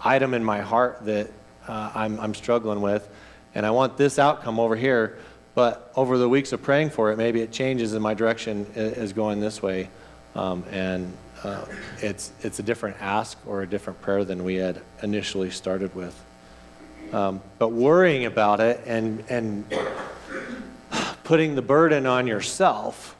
[0.00, 1.30] item in my heart that
[1.68, 3.08] uh, I'm, I'm struggling with,
[3.54, 5.18] and I want this outcome over here.
[5.54, 9.12] But over the weeks of praying for it, maybe it changes and my direction is
[9.12, 9.88] going this way.
[10.34, 11.64] Um, and uh,
[12.00, 16.18] it's, it's a different ask or a different prayer than we had initially started with.
[17.12, 19.64] Um, but worrying about it and, and
[21.24, 23.14] putting the burden on yourself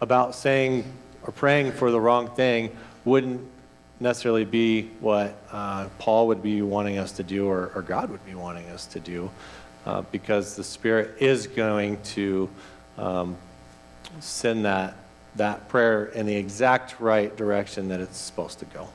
[0.00, 0.84] about saying
[1.22, 3.40] or praying for the wrong thing wouldn't
[4.00, 8.24] necessarily be what uh, Paul would be wanting us to do or, or God would
[8.24, 9.30] be wanting us to do
[9.86, 12.48] uh, because the Spirit is going to
[12.96, 13.36] um,
[14.20, 14.96] send that,
[15.38, 18.88] that prayer in the exact right direction that it's supposed to go.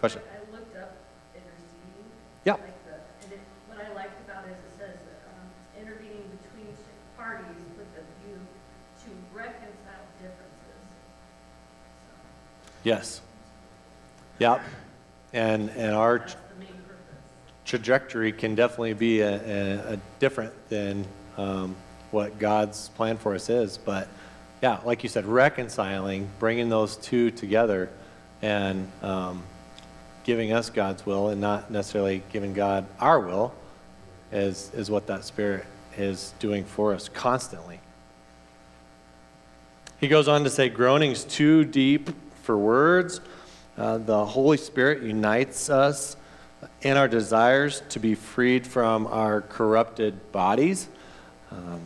[0.00, 0.22] Question?
[0.30, 0.94] I looked up
[1.34, 2.10] interceding.
[2.44, 2.52] Yeah.
[2.52, 6.74] Like the, and it, what I liked about it is it says, um, intervening between
[7.16, 8.38] parties with a view
[9.04, 10.82] to reconcile differences.
[12.84, 13.20] Yes.
[14.38, 14.62] Yep.
[15.32, 16.96] And, and our So that's the main purpose.
[17.64, 21.06] trajectory can definitely be a, a, a different than
[21.38, 21.74] um,
[22.10, 23.78] what God's plan for us is.
[23.78, 24.08] But
[24.62, 27.90] yeah, like you said, reconciling, bringing those two together,
[28.42, 29.42] and um,
[30.24, 33.54] giving us God's will, and not necessarily giving God our will,
[34.32, 35.64] is is what that Spirit
[35.96, 37.80] is doing for us constantly.
[39.98, 42.10] He goes on to say, groanings too deep
[42.42, 43.20] for words.
[43.78, 46.16] Uh, the Holy Spirit unites us
[46.82, 50.88] in our desires to be freed from our corrupted bodies.
[51.50, 51.80] Um,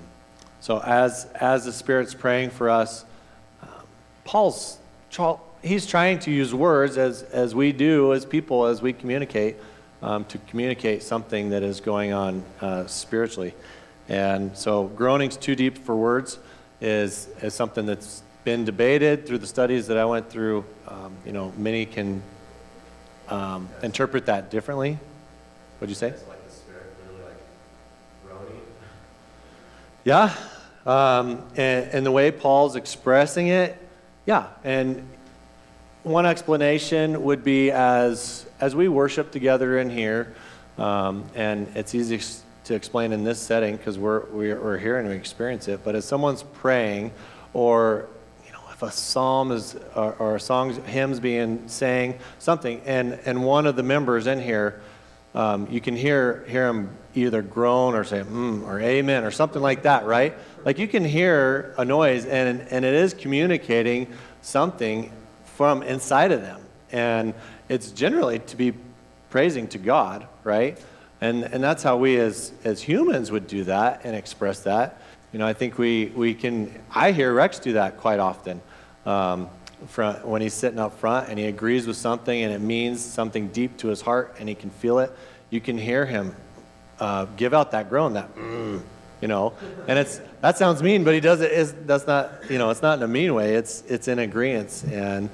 [0.61, 3.05] so, as, as the Spirit's praying for us,
[3.63, 3.69] um,
[4.25, 4.79] Paul's
[5.63, 9.57] he's trying to use words as, as we do as people, as we communicate,
[10.03, 13.55] um, to communicate something that is going on uh, spiritually.
[14.09, 16.39] And so, groanings too deep for words
[16.81, 20.65] is, is something that's been debated through the studies that I went through.
[20.89, 22.23] Um, you know, many can
[23.29, 24.99] um, interpret that differently.
[25.79, 26.09] What'd you say?
[26.09, 27.37] It's like the Spirit really like
[28.27, 28.61] groaning.
[30.05, 30.35] Yeah.
[30.87, 33.77] Um, and, and the way Paul's expressing it,
[34.27, 34.49] yeah.
[34.65, 35.07] And
[36.03, 40.35] one explanation would be as, as we worship together in here,
[40.79, 42.21] um, and it's easy
[42.65, 46.07] to explain in this setting because we're, we're, here and we experience it, but as
[46.07, 47.13] someone's praying,
[47.53, 48.09] or,
[48.47, 53.19] you know, if if a psalm is or, or songs, hymns being sang, something, and
[53.27, 54.81] and one of the members in here,
[55.35, 59.63] um, you can hear hear him either groan or say mm, or amen or something
[59.63, 60.37] like that, right?
[60.65, 64.09] Like you can hear a noise, and and it is communicating
[64.43, 65.13] something
[65.45, 66.61] from inside of them,
[66.93, 67.35] and
[67.69, 68.75] it's generally to be
[69.31, 70.79] praising to God, right?
[71.21, 75.01] And, and that's how we as, as humans would do that and express that.
[75.33, 78.61] You know, I think we, we can, I hear Rex do that quite often.
[79.07, 79.49] Um,
[79.87, 83.49] front, when he's sitting up front and he agrees with something and it means something
[83.49, 85.13] deep to his heart and he can feel it,
[85.51, 86.35] you can hear him
[86.99, 88.81] uh, give out that groan, that, mm,
[89.21, 89.55] you know.
[89.89, 92.83] And it's, that sounds mean, but he does it, is, that's not, you know, it's
[92.83, 93.55] not in a mean way.
[93.55, 94.85] It's, it's in agreement.
[94.91, 95.31] And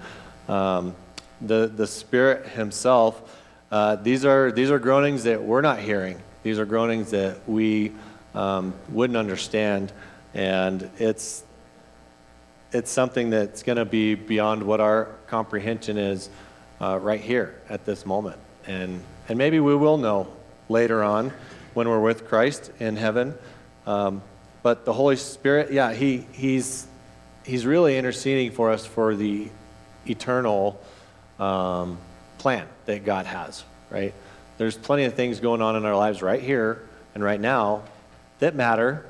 [0.49, 0.95] um,
[1.41, 6.21] the, the Spirit himself, uh, these, are, these are groanings that we're not hearing.
[6.43, 7.93] These are groanings that we
[8.35, 9.93] um, wouldn't understand.
[10.35, 11.43] And it's,
[12.77, 16.29] it's something that's going to be beyond what our comprehension is
[16.79, 18.39] uh, right here at this moment.
[18.66, 20.29] And, and maybe we will know
[20.68, 21.33] later on
[21.72, 23.35] when we're with Christ in heaven.
[23.87, 24.22] Um,
[24.62, 26.87] but the Holy Spirit, yeah, he, he's,
[27.47, 29.49] he's really interceding for us for the
[30.07, 30.79] eternal
[31.39, 31.97] um,
[32.37, 34.12] plan that God has, right?
[34.59, 37.85] There's plenty of things going on in our lives right here and right now
[38.41, 39.07] that matter,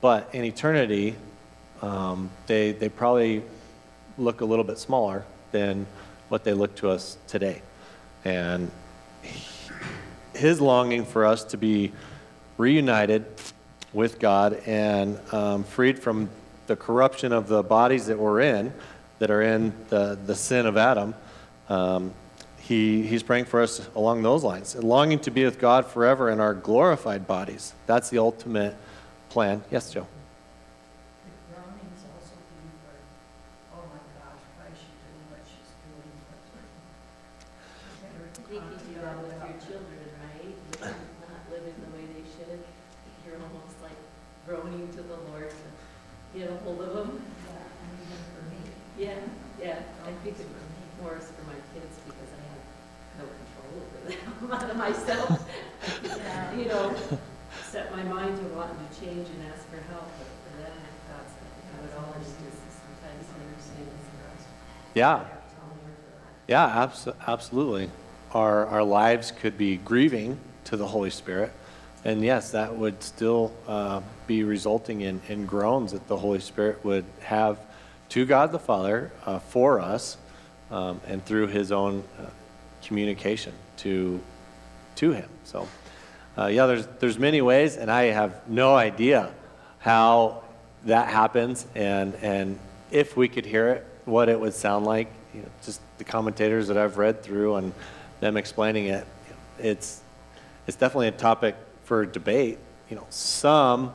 [0.00, 1.16] but in eternity,
[1.82, 3.42] um, they, they probably
[4.16, 5.86] look a little bit smaller than
[6.28, 7.60] what they look to us today.
[8.24, 8.70] And
[10.34, 11.92] his longing for us to be
[12.56, 13.26] reunited
[13.92, 16.30] with God and um, freed from
[16.66, 18.72] the corruption of the bodies that we're in,
[19.18, 21.14] that are in the, the sin of Adam,
[21.68, 22.12] um,
[22.58, 24.74] he, he's praying for us along those lines.
[24.74, 27.74] And longing to be with God forever in our glorified bodies.
[27.86, 28.76] That's the ultimate
[29.28, 29.62] plan.
[29.70, 30.06] Yes, Joe?
[31.24, 32.94] The groanings also be for,
[33.76, 36.14] oh my gosh, why is she doing what she's doing?
[38.06, 40.54] I think you do that with your children, right?
[40.80, 40.94] They're
[41.28, 42.62] not living the way they should.
[43.26, 43.98] You're almost like
[44.46, 47.10] groaning to the Lord to get a hold of them.
[47.18, 48.60] Yeah, and even for me.
[48.98, 49.18] Yeah,
[49.58, 49.82] yeah.
[50.06, 51.02] I think Groanings it's for me.
[51.02, 52.62] more is for my kids because I have
[53.18, 55.42] no control over them, out of myself.
[56.04, 56.56] Yeah.
[56.56, 56.94] You know,
[57.68, 60.76] set my mind to wanting to change and ask for help, but for them,
[61.08, 64.42] God's, I would always just sometimes understand for us.
[65.02, 65.24] Yeah.
[66.46, 67.90] Yeah, abs- absolutely.
[68.30, 71.50] Our, our lives could be grieving to the Holy Spirit.
[72.04, 76.84] And yes, that would still uh, be resulting in, in groans that the Holy Spirit
[76.84, 77.58] would have
[78.10, 80.18] to God the Father uh, for us
[80.70, 82.26] um, and through his own uh,
[82.84, 84.20] communication to,
[84.94, 85.28] to him.
[85.42, 85.66] So,
[86.38, 89.34] uh, yeah, there's, there's many ways, and I have no idea
[89.80, 90.44] how
[90.84, 92.56] that happens and, and
[92.92, 95.08] if we could hear it, what it would sound like.
[95.34, 97.72] You know, just the commentators that I've read through and
[98.20, 99.06] them explaining it,
[99.58, 100.00] it's,
[100.66, 102.58] it's definitely a topic for debate.
[102.90, 103.92] You know, some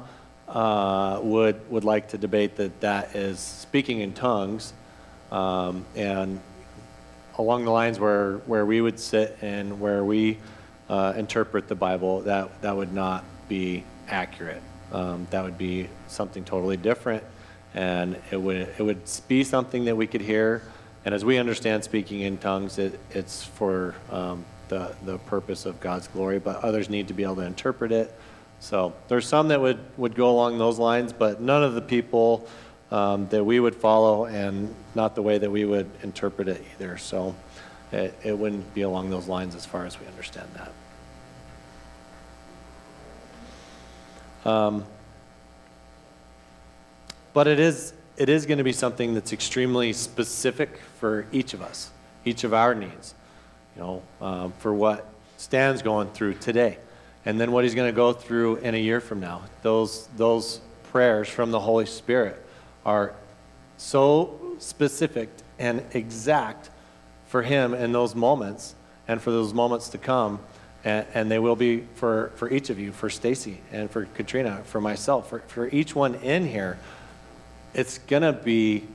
[0.47, 4.74] uh, would, would like to debate that that is speaking in tongues
[5.32, 6.39] um, and
[7.38, 10.38] along the lines where, where we would sit and where we
[10.89, 14.62] uh, interpret the Bible, that, that would not be accurate.
[14.91, 17.24] Um, that would be something totally different,
[17.74, 20.61] and it would, it would be something that we could hear.
[21.05, 25.80] And as we understand speaking in tongues, it, it's for um, the, the purpose of
[25.80, 28.13] God's glory, but others need to be able to interpret it.
[28.59, 32.47] So there's some that would, would go along those lines, but none of the people
[32.91, 36.97] um, that we would follow and not the way that we would interpret it either.
[36.97, 37.36] So
[37.91, 40.72] it, it wouldn't be along those lines as far as we understand that.
[44.49, 44.86] Um,
[47.38, 51.62] but it is, it is going to be something that's extremely specific for each of
[51.62, 51.92] us,
[52.26, 53.14] each of our needs,
[53.76, 55.08] you know, um, for what
[55.38, 56.80] Stan's going through today,
[57.26, 59.44] and then what he's going to go through in a year from now.
[59.62, 60.62] Those, those
[60.92, 62.44] prayers from the Holy Spirit
[62.84, 63.14] are
[63.78, 65.30] so specific
[65.60, 66.72] and exact
[67.28, 68.74] for him in those moments
[69.08, 70.40] and for those moments to come.
[70.84, 74.64] And, and they will be for, for each of you, for Stacy and for Katrina,
[74.64, 76.80] for myself, for, for each one in here.
[77.74, 78.88] It's going to be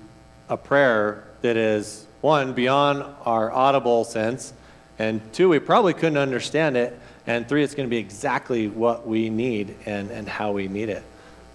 [0.48, 4.52] a prayer that is, one, beyond our audible sense,
[4.98, 9.06] and two, we probably couldn't understand it, and three, it's going to be exactly what
[9.06, 11.02] we need and, and how we need it.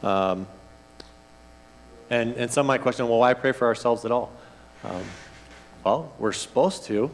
[0.04, 0.48] Um,
[2.10, 4.32] and, and some might question, well, why pray for ourselves at all?
[4.84, 5.04] Um,
[5.84, 7.12] well, we're supposed to,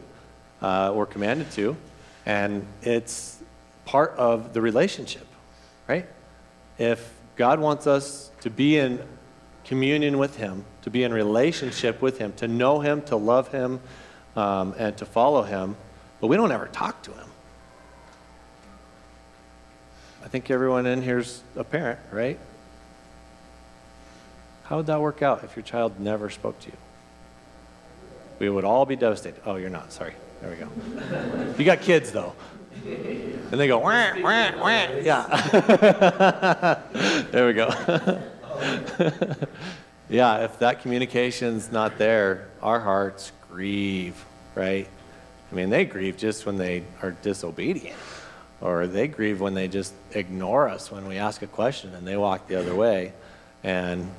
[0.62, 1.76] uh, we're commanded to,
[2.26, 3.40] and it's
[3.84, 5.26] part of the relationship,
[5.88, 6.06] right?
[6.78, 9.00] If God wants us to be in
[9.64, 13.80] communion with Him, to be in relationship with Him, to know Him, to love Him,
[14.36, 15.76] um, and to follow Him,
[16.20, 17.28] but we don't ever talk to Him.
[20.24, 22.38] I think everyone in here's a parent, right?
[24.64, 26.76] How would that work out if your child never spoke to you?
[28.38, 29.40] We would all be devastated.
[29.44, 29.92] Oh, you're not.
[29.92, 30.14] Sorry.
[30.40, 31.54] There we go.
[31.58, 32.34] You got kids, though.
[32.84, 34.88] And they go, wah, wah, wah.
[35.00, 36.82] Yeah.
[37.30, 38.20] there we go.
[40.08, 44.24] yeah, if that communication's not there, our hearts grieve,
[44.54, 44.88] right?
[45.50, 47.96] I mean, they grieve just when they are disobedient,
[48.60, 52.16] or they grieve when they just ignore us when we ask a question and they
[52.16, 53.12] walk the other way.
[53.62, 54.10] And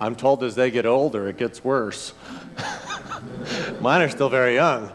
[0.00, 2.12] I'm told as they get older, it gets worse.
[3.80, 4.90] Mine are still very young,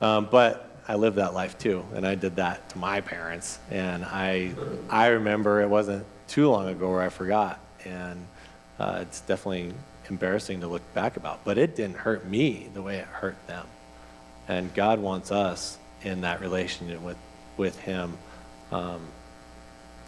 [0.00, 3.58] um, but I lived that life too, and I did that to my parents.
[3.70, 4.52] And I,
[4.88, 8.26] I remember it wasn't too long ago where I forgot, and
[8.80, 9.74] uh, it's definitely
[10.08, 11.44] embarrassing to look back about.
[11.44, 13.66] But it didn't hurt me the way it hurt them.
[14.48, 17.18] And God wants us in that relationship with,
[17.58, 18.16] with Him
[18.72, 19.00] um,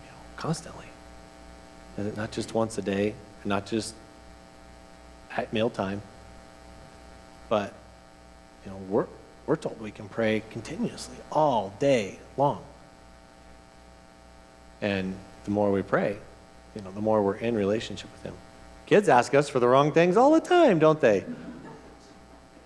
[0.00, 0.86] you know, constantly.
[1.98, 3.14] And not just once a day,
[3.44, 3.94] not just
[5.36, 6.00] at mealtime,
[7.50, 7.74] but
[8.64, 9.06] you know, we're,
[9.46, 12.62] we're told we can pray continuously all day long.
[14.80, 15.14] And
[15.44, 16.16] the more we pray,
[16.74, 18.34] you know, the more we're in relationship with Him.
[18.92, 21.24] Kids ask us for the wrong things all the time, don't they?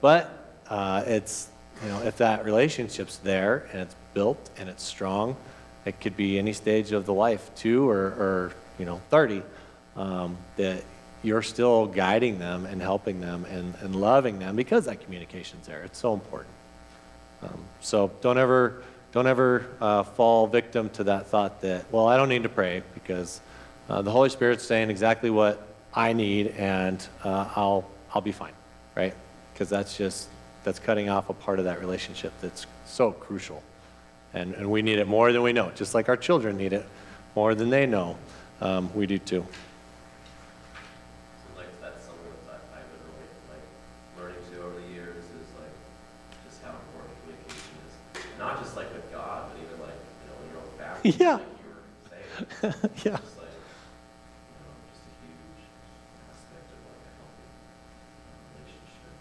[0.01, 0.29] But
[0.69, 1.49] uh, it's,
[1.85, 5.37] you know, if that relationship's there and it's built and it's strong,
[5.85, 9.41] it could be any stage of the life, two or, or you know, 30,
[9.95, 10.83] um, that
[11.23, 15.85] you're still guiding them and helping them and, and loving them because that communication's there.
[15.85, 16.53] It's so important.
[17.45, 22.17] Um, so don't ever, don't ever uh, fall victim to that thought that, well, I
[22.17, 23.41] don't need to pray because
[23.89, 25.63] uh, the Holy Spirit's saying exactly what
[25.97, 28.53] I need and uh, I'll, I'll be fine,
[28.95, 29.15] right?
[29.53, 30.29] Because that's just,
[30.63, 33.63] that's cutting off a part of that relationship that's so crucial.
[34.35, 36.87] And, and we need it more than we know, just like our children need it
[37.35, 38.19] more than they know.
[38.61, 39.45] Um, we do too.
[39.45, 39.49] So
[41.57, 43.65] like that's something that I've been really like
[44.19, 45.73] learning to over the years is like
[46.49, 47.93] just how important communication is.
[48.39, 51.13] Not just like with God, but even like, you know, in your own family.
[51.21, 51.37] Yeah.
[51.37, 52.93] Like you were saying.
[53.05, 53.17] Yeah.
[53.21, 55.69] Just like, you know, just a huge
[56.33, 59.13] aspect of like a healthy uh, relationship.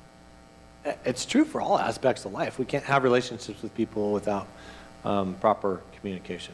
[1.04, 2.60] It's true for all aspects of life.
[2.60, 4.48] We can't have relationships with people without
[5.04, 6.54] um, proper communication,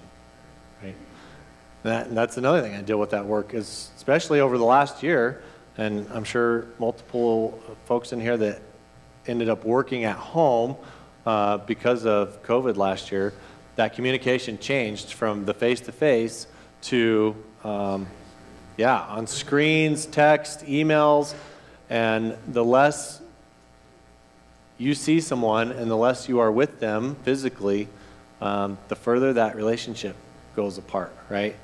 [0.81, 0.95] right?
[1.83, 5.03] That, and that's another thing I deal with at work is especially over the last
[5.03, 5.41] year,
[5.77, 8.61] and I'm sure multiple folks in here that
[9.27, 10.75] ended up working at home
[11.25, 13.33] uh, because of COVID last year,
[13.75, 16.47] that communication changed from the face-to-face
[16.83, 18.07] to, um,
[18.77, 21.33] yeah, on screens, text, emails,
[21.89, 23.21] and the less
[24.81, 27.87] you see someone and the less you are with them physically,
[28.41, 30.15] um, the further that relationship
[30.55, 31.55] goes apart, right?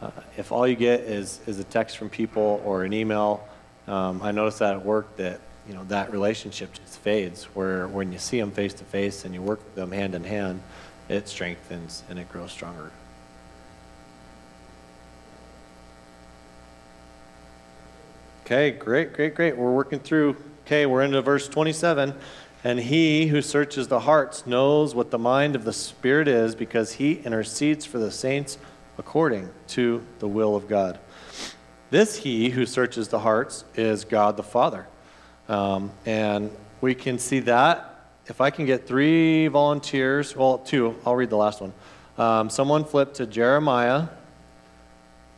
[0.00, 3.46] Uh, if all you get is, is a text from people or an email,
[3.88, 8.12] um, I noticed that at work that, you know, that relationship just fades, where when
[8.12, 10.62] you see them face to face and you work with them hand in hand,
[11.08, 12.92] it strengthens and it grows stronger.
[18.46, 19.56] Okay, great, great, great.
[19.56, 22.14] We're working through, okay, we're into verse 27.
[22.62, 26.92] And he who searches the hearts knows what the mind of the Spirit is because
[26.92, 28.58] he intercedes for the saints
[28.98, 30.98] according to the will of God.
[31.90, 34.86] This he who searches the hearts is God the Father.
[35.48, 36.50] Um, and
[36.80, 37.86] we can see that.
[38.26, 41.72] If I can get three volunteers, well, two, I'll read the last one.
[42.18, 44.08] Um, someone flip to Jeremiah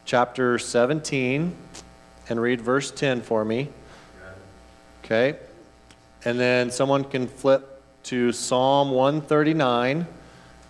[0.05, 1.55] chapter 17
[2.29, 3.69] and read verse 10 for me.
[5.05, 5.37] Okay.
[6.25, 10.07] And then someone can flip to Psalm 139,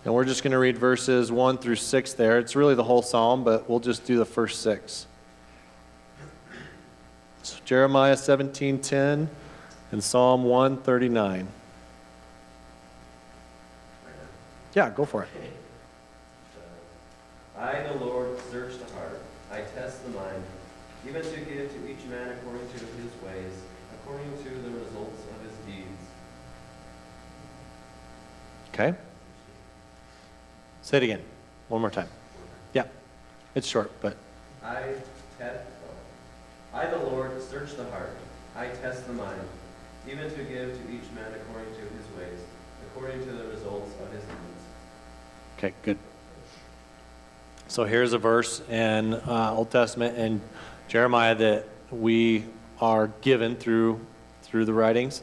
[0.05, 2.39] and we're just going to read verses 1 through 6 there.
[2.39, 5.07] It's really the whole psalm, but we'll just do the first six.
[7.43, 9.27] So Jeremiah 17:10
[9.91, 11.47] and Psalm 139.
[14.73, 15.29] Yeah, go for it.
[17.59, 19.21] I, the Lord, search the heart.
[19.51, 20.41] I test the mind,
[21.07, 23.53] even to give to each man according to his ways,
[23.99, 26.03] according to the results of his deeds.
[28.73, 28.95] Okay?
[30.81, 31.21] Say it again.
[31.69, 32.07] One more time.
[32.73, 32.85] Yeah.
[33.55, 34.17] It's short, but
[34.63, 34.95] I
[35.37, 35.63] test,
[36.73, 38.17] I, the Lord, search the heart.
[38.55, 39.41] I test the mind,
[40.09, 42.39] even to give to each man according to his ways,
[42.87, 44.63] according to the results of his deeds.
[45.57, 45.97] Okay, good.
[47.67, 50.41] So here's a verse in uh, Old Testament in
[50.87, 52.45] Jeremiah that we
[52.81, 53.99] are given through,
[54.41, 55.21] through the writings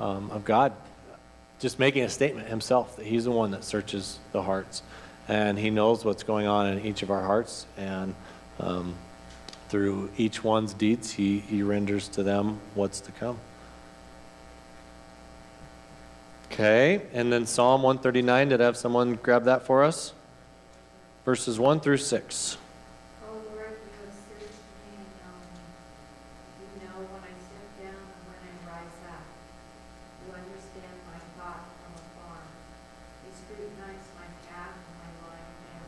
[0.00, 0.72] um, of God,
[1.58, 4.82] just making a statement himself that he's the one that searches the hearts.
[5.28, 7.66] And he knows what's going on in each of our hearts.
[7.76, 8.14] And
[8.60, 8.94] um,
[9.68, 13.38] through each one's deeds, he, he renders to them what's to come.
[16.52, 20.14] Okay, and then Psalm 139, did I have someone grab that for us?
[21.26, 22.56] Verses 1 through 6.
[23.28, 24.56] O Lord, you have searched
[24.88, 25.60] me and known me.
[26.64, 29.26] You know when I sit down and when I rise up.
[30.24, 32.40] You understand my thought from afar.
[33.26, 35.38] You scrutinize my path and my
[35.70, 35.86] down,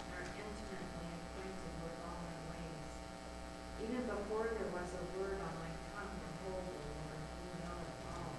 [0.00, 2.88] and are intimately acquainted with all my ways.
[3.84, 8.00] Even before there was a word on my tongue, behold, O Lord, you know it
[8.08, 8.32] all.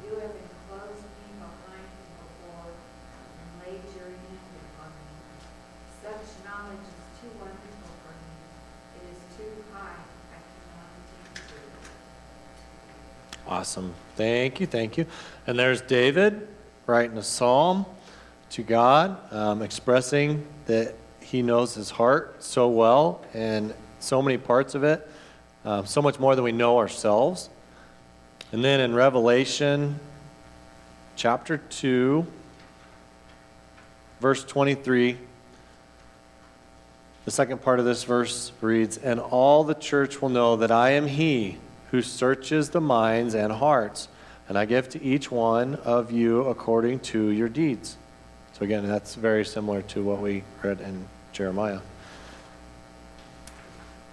[0.00, 5.12] You have enclosed me behind and before, and laid your hand upon me.
[6.00, 8.32] Such knowledge is too wonderful for me.
[8.96, 10.00] It is too high.
[13.44, 13.92] Awesome.
[14.16, 15.04] Thank you, thank you.
[15.46, 16.48] And there's David
[16.86, 17.86] writing a psalm
[18.50, 24.74] to God, um, expressing that he knows his heart so well and so many parts
[24.74, 25.08] of it,
[25.64, 27.48] um, so much more than we know ourselves.
[28.50, 29.98] And then in Revelation
[31.16, 32.26] chapter 2,
[34.20, 35.16] verse 23,
[37.24, 40.90] the second part of this verse reads, And all the church will know that I
[40.90, 41.58] am he
[41.92, 44.08] who searches the minds and hearts,
[44.52, 47.96] and I give to each one of you according to your deeds.
[48.52, 51.80] So again, that's very similar to what we read in Jeremiah.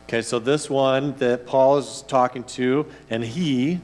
[0.08, 3.82] Okay, so this one that Paul is talking to, and he,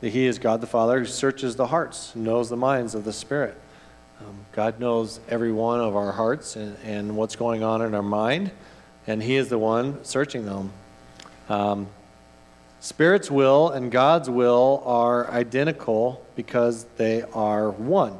[0.00, 3.12] that he is God the Father who searches the hearts, knows the minds of the
[3.12, 3.54] Spirit.
[4.22, 8.02] Um, God knows every one of our hearts and, and what's going on in our
[8.02, 8.52] mind,
[9.06, 10.72] and He is the one searching them.
[11.50, 11.88] Um,
[12.84, 18.18] Spirit's will and God's will are identical because they are one.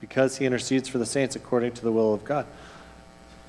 [0.00, 2.46] Because He intercedes for the saints according to the will of God.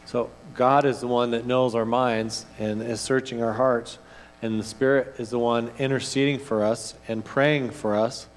[0.06, 4.00] So God is the one that knows our minds and is searching our hearts,
[4.42, 8.28] and the Spirit is the one interceding for us and praying for us.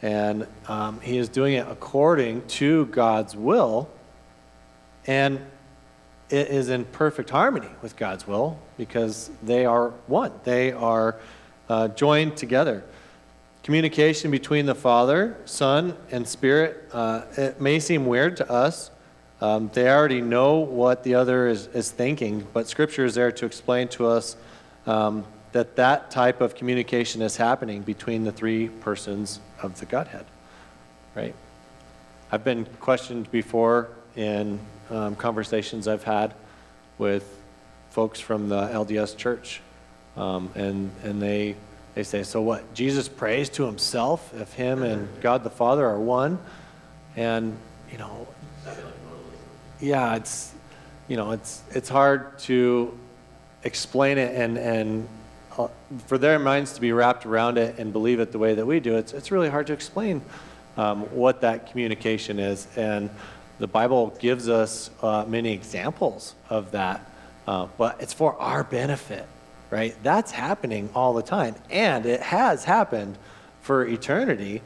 [0.00, 3.90] And um, he is doing it according to God's will.
[5.08, 5.44] And
[6.30, 10.32] is in perfect harmony with God's will because they are one.
[10.44, 11.16] They are
[11.68, 12.84] uh, joined together.
[13.62, 18.90] Communication between the Father, Son, and Spirit, uh, it may seem weird to us.
[19.40, 23.46] Um, they already know what the other is, is thinking, but Scripture is there to
[23.46, 24.36] explain to us
[24.86, 30.26] um, that that type of communication is happening between the three persons of the Godhead,
[31.14, 31.34] right?
[32.30, 34.58] I've been questioned before in
[34.94, 36.34] um, conversations I've had
[36.98, 37.40] with
[37.90, 39.60] folks from the LDS church,
[40.16, 41.56] um, and and they
[41.94, 42.74] they say, so what?
[42.74, 46.38] Jesus prays to himself if him and God the Father are one,
[47.16, 47.56] and
[47.90, 48.26] you know,
[49.80, 50.52] yeah, it's
[51.08, 52.96] you know, it's it's hard to
[53.62, 55.08] explain it and and
[55.56, 55.68] uh,
[56.06, 58.80] for their minds to be wrapped around it and believe it the way that we
[58.80, 60.20] do, it's, it's really hard to explain
[60.76, 62.66] um, what that communication is.
[62.76, 63.08] And
[63.58, 67.08] the Bible gives us uh, many examples of that,
[67.46, 69.26] uh, but it's for our benefit,
[69.70, 69.94] right?
[70.02, 73.16] That's happening all the time, and it has happened
[73.62, 74.62] for eternity.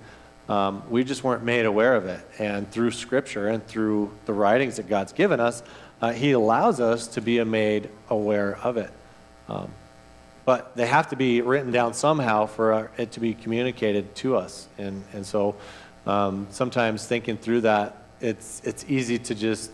[0.48, 2.20] Um, we just weren't made aware of it.
[2.38, 5.62] And through Scripture and through the writings that God's given us,
[6.00, 8.90] uh, He allows us to be made aware of it.
[9.48, 9.70] Um,
[10.48, 14.36] but they have to be written down somehow for uh, it to be communicated to
[14.36, 14.66] us.
[14.78, 15.56] And, and so
[16.06, 19.72] um, sometimes thinking through that, it's, it's easy to just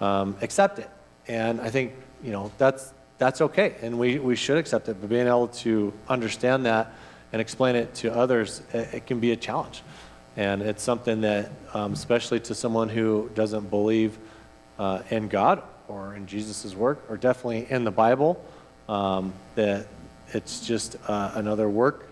[0.00, 0.90] um, accept it.
[1.28, 3.76] And I think, you know, that's, that's okay.
[3.82, 5.00] And we, we should accept it.
[5.00, 6.92] But being able to understand that
[7.32, 9.82] and explain it to others, it, it can be a challenge.
[10.36, 14.18] And it's something that, um, especially to someone who doesn't believe
[14.78, 18.42] uh, in God or in Jesus' work, or definitely in the Bible,
[18.88, 19.86] um, that
[20.32, 22.08] it's just uh, another work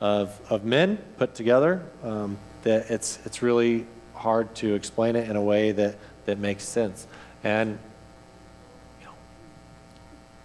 [0.00, 1.82] of, of men put together.
[2.02, 5.96] Um, that it's, it's really hard to explain it in a way that,
[6.26, 7.06] that makes sense.
[7.42, 7.78] And
[9.00, 9.12] you know,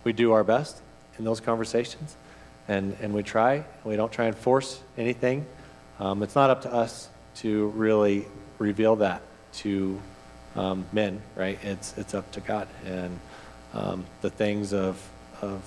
[0.03, 0.82] we do our best
[1.17, 2.15] in those conversations,
[2.67, 3.65] and, and we try.
[3.84, 5.45] We don't try and force anything.
[5.99, 8.26] Um, it's not up to us to really
[8.57, 9.22] reveal that
[9.53, 9.99] to
[10.55, 11.59] um, men, right?
[11.63, 12.67] It's, it's up to God.
[12.86, 13.20] And
[13.74, 15.01] um, the things of,
[15.41, 15.61] of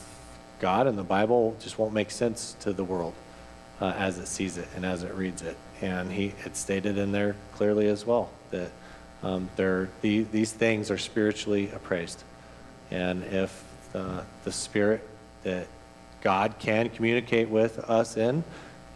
[0.61, 3.15] God and the Bible just won't make sense to the world
[3.81, 5.57] uh, as it sees it and as it reads it.
[5.83, 8.71] And he, it's stated in there clearly as well that
[9.23, 12.23] um, the, these things are spiritually appraised.
[12.91, 15.07] And if the, the spirit
[15.43, 15.67] that
[16.23, 18.45] God can communicate with us in,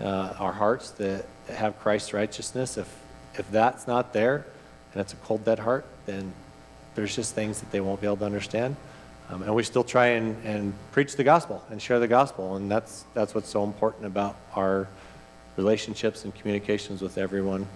[0.00, 2.76] uh, our hearts that have Christ's righteousness.
[2.76, 2.94] If,
[3.34, 4.46] if that's not there
[4.92, 6.32] and it's a cold, dead heart, then
[6.94, 8.76] there's just things that they won't be able to understand.
[9.28, 12.56] Um, and we still try and, and preach the gospel and share the gospel.
[12.56, 14.88] And that's, that's what's so important about our
[15.56, 17.66] relationships and communications with everyone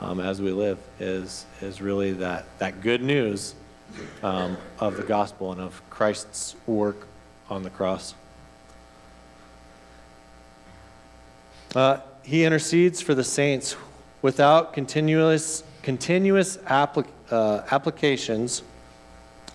[0.00, 3.54] um, as we live is, is really that, that good news
[4.22, 7.06] um, of the gospel and of Christ's work
[7.48, 8.14] on the cross.
[11.74, 13.76] Uh, he intercedes for the saints
[14.22, 18.62] without continuous, continuous applic- uh, applications.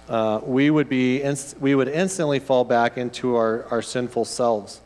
[0.09, 4.81] Uh, we would be inst- we would instantly fall back into our, our sinful selves.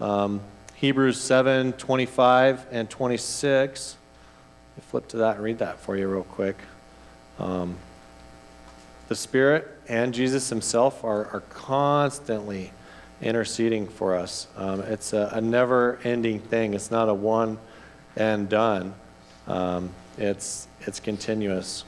[0.00, 0.40] Um,
[0.84, 3.96] Hebrews 7 25 and 26.
[4.76, 6.58] Let me flip to that and read that for you real quick.
[7.38, 7.78] Um,
[9.08, 12.70] the Spirit and Jesus Himself are, are constantly
[13.22, 14.46] interceding for us.
[14.58, 17.56] Um, it's a, a never ending thing, it's not a one
[18.14, 18.92] and done,
[19.46, 21.84] um, it's, it's continuous.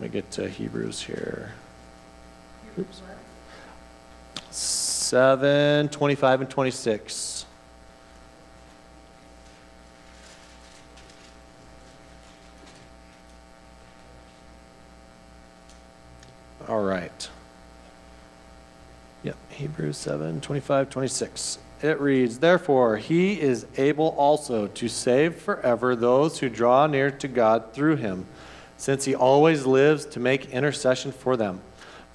[0.00, 1.52] Let me get to Hebrews here.
[2.76, 3.02] Oops.
[4.50, 7.31] 7 25 and 26.
[16.82, 17.28] All right.
[19.22, 21.58] Yep, Hebrews 7 25, 26.
[21.80, 27.28] It reads, Therefore, he is able also to save forever those who draw near to
[27.28, 28.26] God through him,
[28.76, 31.60] since he always lives to make intercession for them.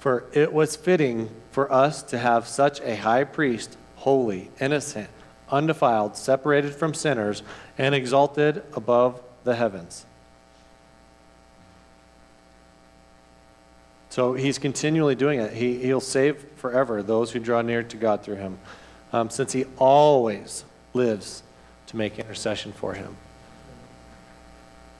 [0.00, 5.08] For it was fitting for us to have such a high priest, holy, innocent,
[5.50, 7.42] undefiled, separated from sinners,
[7.78, 10.04] and exalted above the heavens.
[14.10, 15.52] So he's continually doing it.
[15.52, 18.58] He, he'll save forever those who draw near to God through him,
[19.12, 21.42] um, since he always lives
[21.88, 23.16] to make intercession for him.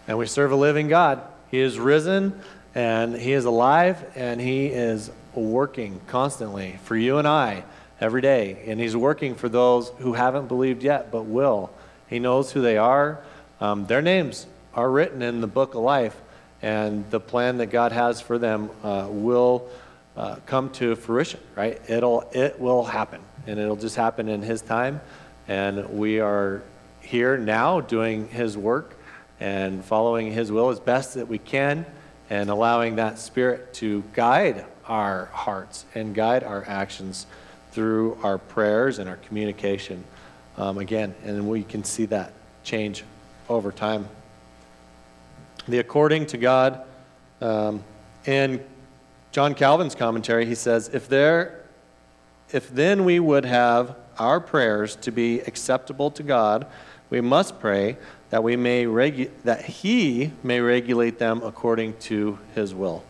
[0.06, 1.22] And we serve a living God.
[1.50, 2.40] He is risen
[2.74, 7.64] and he is alive and he is working constantly for you and I
[8.00, 8.62] every day.
[8.66, 11.70] And he's working for those who haven't believed yet but will.
[12.09, 13.20] He knows who they are.
[13.61, 16.18] Um, their names are written in the book of life
[16.62, 19.68] and the plan that God has for them uh, will
[20.16, 21.40] uh, come to fruition.
[21.54, 21.80] Right?
[21.88, 25.00] It'll it will happen, and it'll just happen in His time.
[25.46, 26.62] And we are
[27.00, 28.96] here now doing His work
[29.40, 31.86] and following His will as best that we can,
[32.28, 37.26] and allowing that Spirit to guide our hearts and guide our actions
[37.72, 40.02] through our prayers and our communication.
[40.56, 42.32] Um, again, and we can see that
[42.64, 43.04] change
[43.48, 44.09] over time
[45.68, 46.82] the according to God.
[47.40, 47.84] Um,
[48.24, 48.64] in
[49.30, 51.62] John Calvin's commentary, he says, if there,
[52.50, 56.66] if then we would have our prayers to be acceptable to God,
[57.10, 57.96] we must pray
[58.30, 63.02] that we may regu- that He may regulate them according to His will.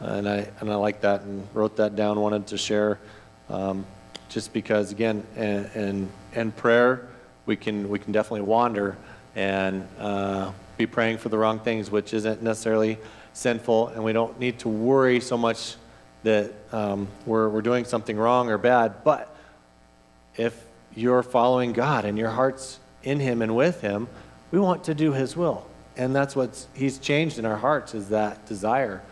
[0.00, 2.20] And I and I like that and wrote that down.
[2.20, 2.98] Wanted to share,
[3.48, 3.84] um,
[4.28, 7.08] just because again, in, in in prayer
[7.46, 8.96] we can we can definitely wander
[9.36, 9.86] and.
[9.98, 12.98] Uh, be praying for the wrong things, which isn't necessarily
[13.32, 15.74] sinful, and we don't need to worry so much
[16.22, 19.04] that um, we're, we're doing something wrong or bad.
[19.04, 19.34] But
[20.36, 20.64] if
[20.94, 24.08] you're following God and your heart's in Him and with Him,
[24.50, 25.66] we want to do His will.
[25.96, 29.02] And that's what He's changed in our hearts is that desire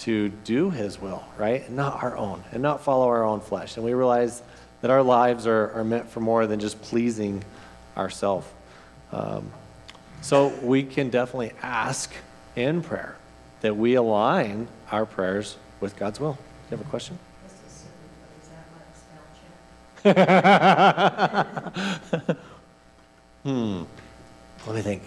[0.00, 1.66] to do His will, right?
[1.66, 3.76] And not our own, and not follow our own flesh.
[3.76, 4.42] And we realize
[4.82, 7.42] that our lives are, are meant for more than just pleasing
[7.96, 8.46] ourselves.
[9.12, 9.50] Um,
[10.24, 12.10] so we can definitely ask
[12.56, 13.14] in prayer
[13.60, 16.32] that we align our prayers with God's will.
[16.32, 16.38] Do
[16.70, 17.18] You have a question?
[20.02, 21.56] That?
[23.42, 23.82] Hmm.
[24.66, 25.02] Let me think.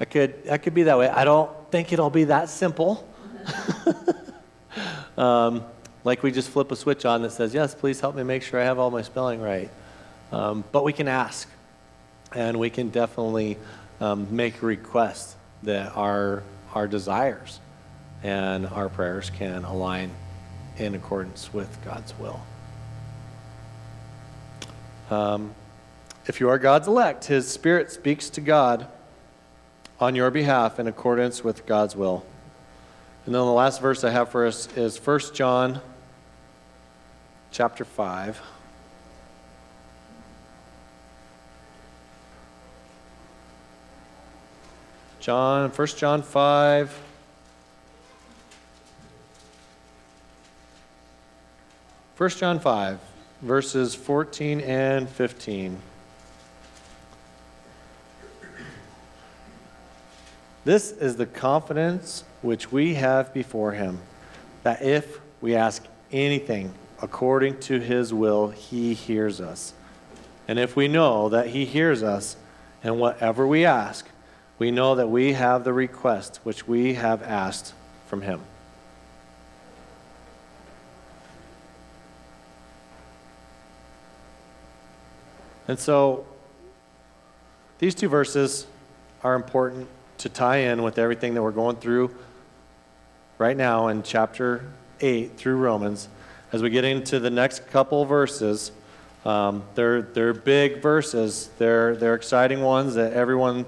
[0.00, 1.08] I could I could be that way.
[1.08, 3.06] I don't think it'll be that simple.
[5.16, 5.62] um,
[6.02, 8.60] like we just flip a switch on that says, "Yes, please help me make sure
[8.60, 9.70] I have all my spelling right."
[10.32, 11.48] Um, but we can ask,
[12.32, 13.58] and we can definitely
[14.02, 16.42] um, make requests that our,
[16.74, 17.60] our desires
[18.24, 20.10] and our prayers can align
[20.76, 22.42] in accordance with God's will.
[25.08, 25.54] Um,
[26.26, 28.88] if you are God's elect, His Spirit speaks to God
[30.00, 32.26] on your behalf in accordance with God's will.
[33.24, 35.80] And then the last verse I have for us is 1 John
[37.52, 38.40] chapter 5.
[45.22, 47.00] John, 1 John 5.
[52.16, 52.98] 1 John 5,
[53.40, 55.78] verses 14 and 15.
[60.64, 64.00] This is the confidence which we have before him,
[64.64, 69.72] that if we ask anything according to his will, he hears us.
[70.48, 72.36] And if we know that he hears us,
[72.82, 74.08] and whatever we ask,
[74.62, 77.74] we know that we have the request which we have asked
[78.06, 78.40] from him.
[85.66, 86.24] And so,
[87.80, 88.68] these two verses
[89.24, 89.88] are important
[90.18, 92.14] to tie in with everything that we're going through
[93.38, 96.08] right now in chapter 8 through Romans.
[96.52, 98.70] As we get into the next couple verses,
[99.24, 101.50] um, they're, they're big verses.
[101.58, 103.66] They're, they're exciting ones that everyone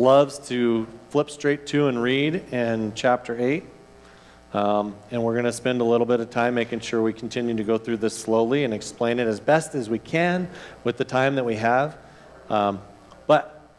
[0.00, 3.64] loves to flip straight to and read in chapter 8.
[4.52, 7.54] Um, and we're going to spend a little bit of time making sure we continue
[7.54, 10.48] to go through this slowly and explain it as best as we can
[10.84, 11.98] with the time that we have.
[12.48, 12.80] Um,
[13.26, 13.70] but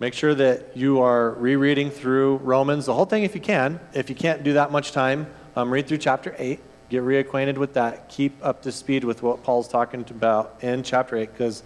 [0.00, 3.78] make sure that you are rereading through Romans, the whole thing if you can.
[3.92, 6.58] If you can't do that much time, um, read through chapter 8.
[6.88, 8.08] Get reacquainted with that.
[8.08, 11.62] Keep up to speed with what Paul's talking about in chapter 8 because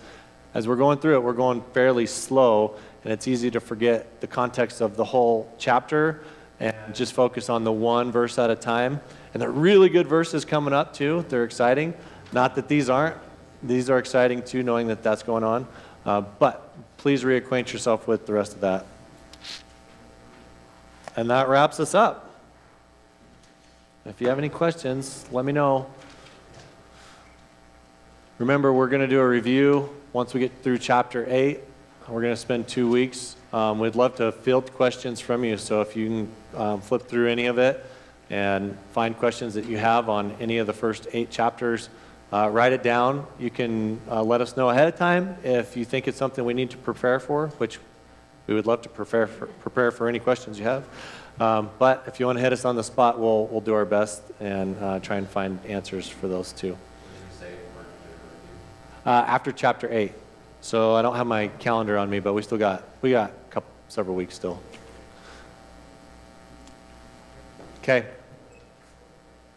[0.53, 2.75] as we're going through it, we're going fairly slow
[3.05, 6.23] and it's easy to forget the context of the whole chapter
[6.59, 9.01] and just focus on the one verse at a time.
[9.33, 11.25] And they're really good verses coming up too.
[11.29, 11.95] They're exciting.
[12.33, 13.17] Not that these aren't.
[13.63, 15.67] These are exciting too, knowing that that's going on.
[16.05, 18.87] Uh, but please reacquaint yourself with the rest of that.
[21.17, 22.27] And that wraps us up.
[24.05, 25.87] If you have any questions, let me know.
[28.39, 31.61] Remember, we're going to do a review once we get through chapter 8.
[32.09, 33.37] We're going to spend two weeks.
[33.53, 37.29] Um, we'd love to field questions from you, so if you can um, flip through
[37.29, 37.85] any of it
[38.31, 41.89] and find questions that you have on any of the first eight chapters,
[42.33, 43.27] uh, write it down.
[43.39, 46.55] You can uh, let us know ahead of time if you think it's something we
[46.55, 47.79] need to prepare for, which
[48.49, 50.89] we would love to prepare for, prepare for any questions you have.
[51.39, 53.85] Um, but if you want to hit us on the spot, we'll, we'll do our
[53.85, 56.73] best and uh, try and find answers for those too.
[56.73, 56.79] What
[57.13, 57.93] did you say we're doing
[59.07, 60.13] Uh, after chapter 8.
[60.63, 63.51] So I don't have my calendar on me, but we still got, we got a
[63.51, 64.61] couple, several weeks still.
[67.83, 68.07] Okay.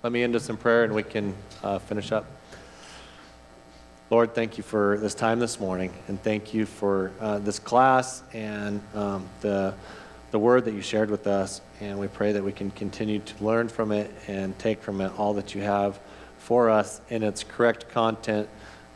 [0.02, 2.26] Let me end us in prayer and we can uh, finish up.
[4.10, 8.22] Lord, thank you for this time this morning, and thank you for uh, this class
[8.32, 9.74] and um, the,
[10.32, 11.62] the word that you shared with us.
[11.82, 15.12] And we pray that we can continue to learn from it and take from it
[15.18, 16.00] all that you have
[16.38, 18.48] for us in its correct content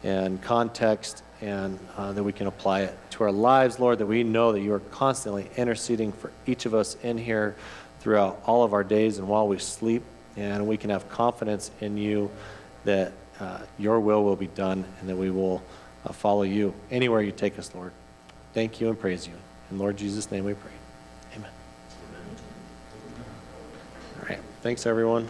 [0.04, 4.24] and context, and uh, that we can apply it to our lives, Lord, that we
[4.24, 7.56] know that you are constantly interceding for each of us in here
[8.00, 10.04] throughout all of our days and while we sleep.
[10.36, 12.30] And we can have confidence in you
[12.86, 15.64] that uh, your will will be done and that we will
[16.06, 17.92] uh, follow you anywhere you take us, Lord.
[18.54, 19.34] Thank you and praise you.
[19.72, 20.72] In Lord Jesus' name we pray.
[21.36, 21.52] Amen.
[24.20, 24.40] All right.
[24.62, 25.30] Thanks, everyone.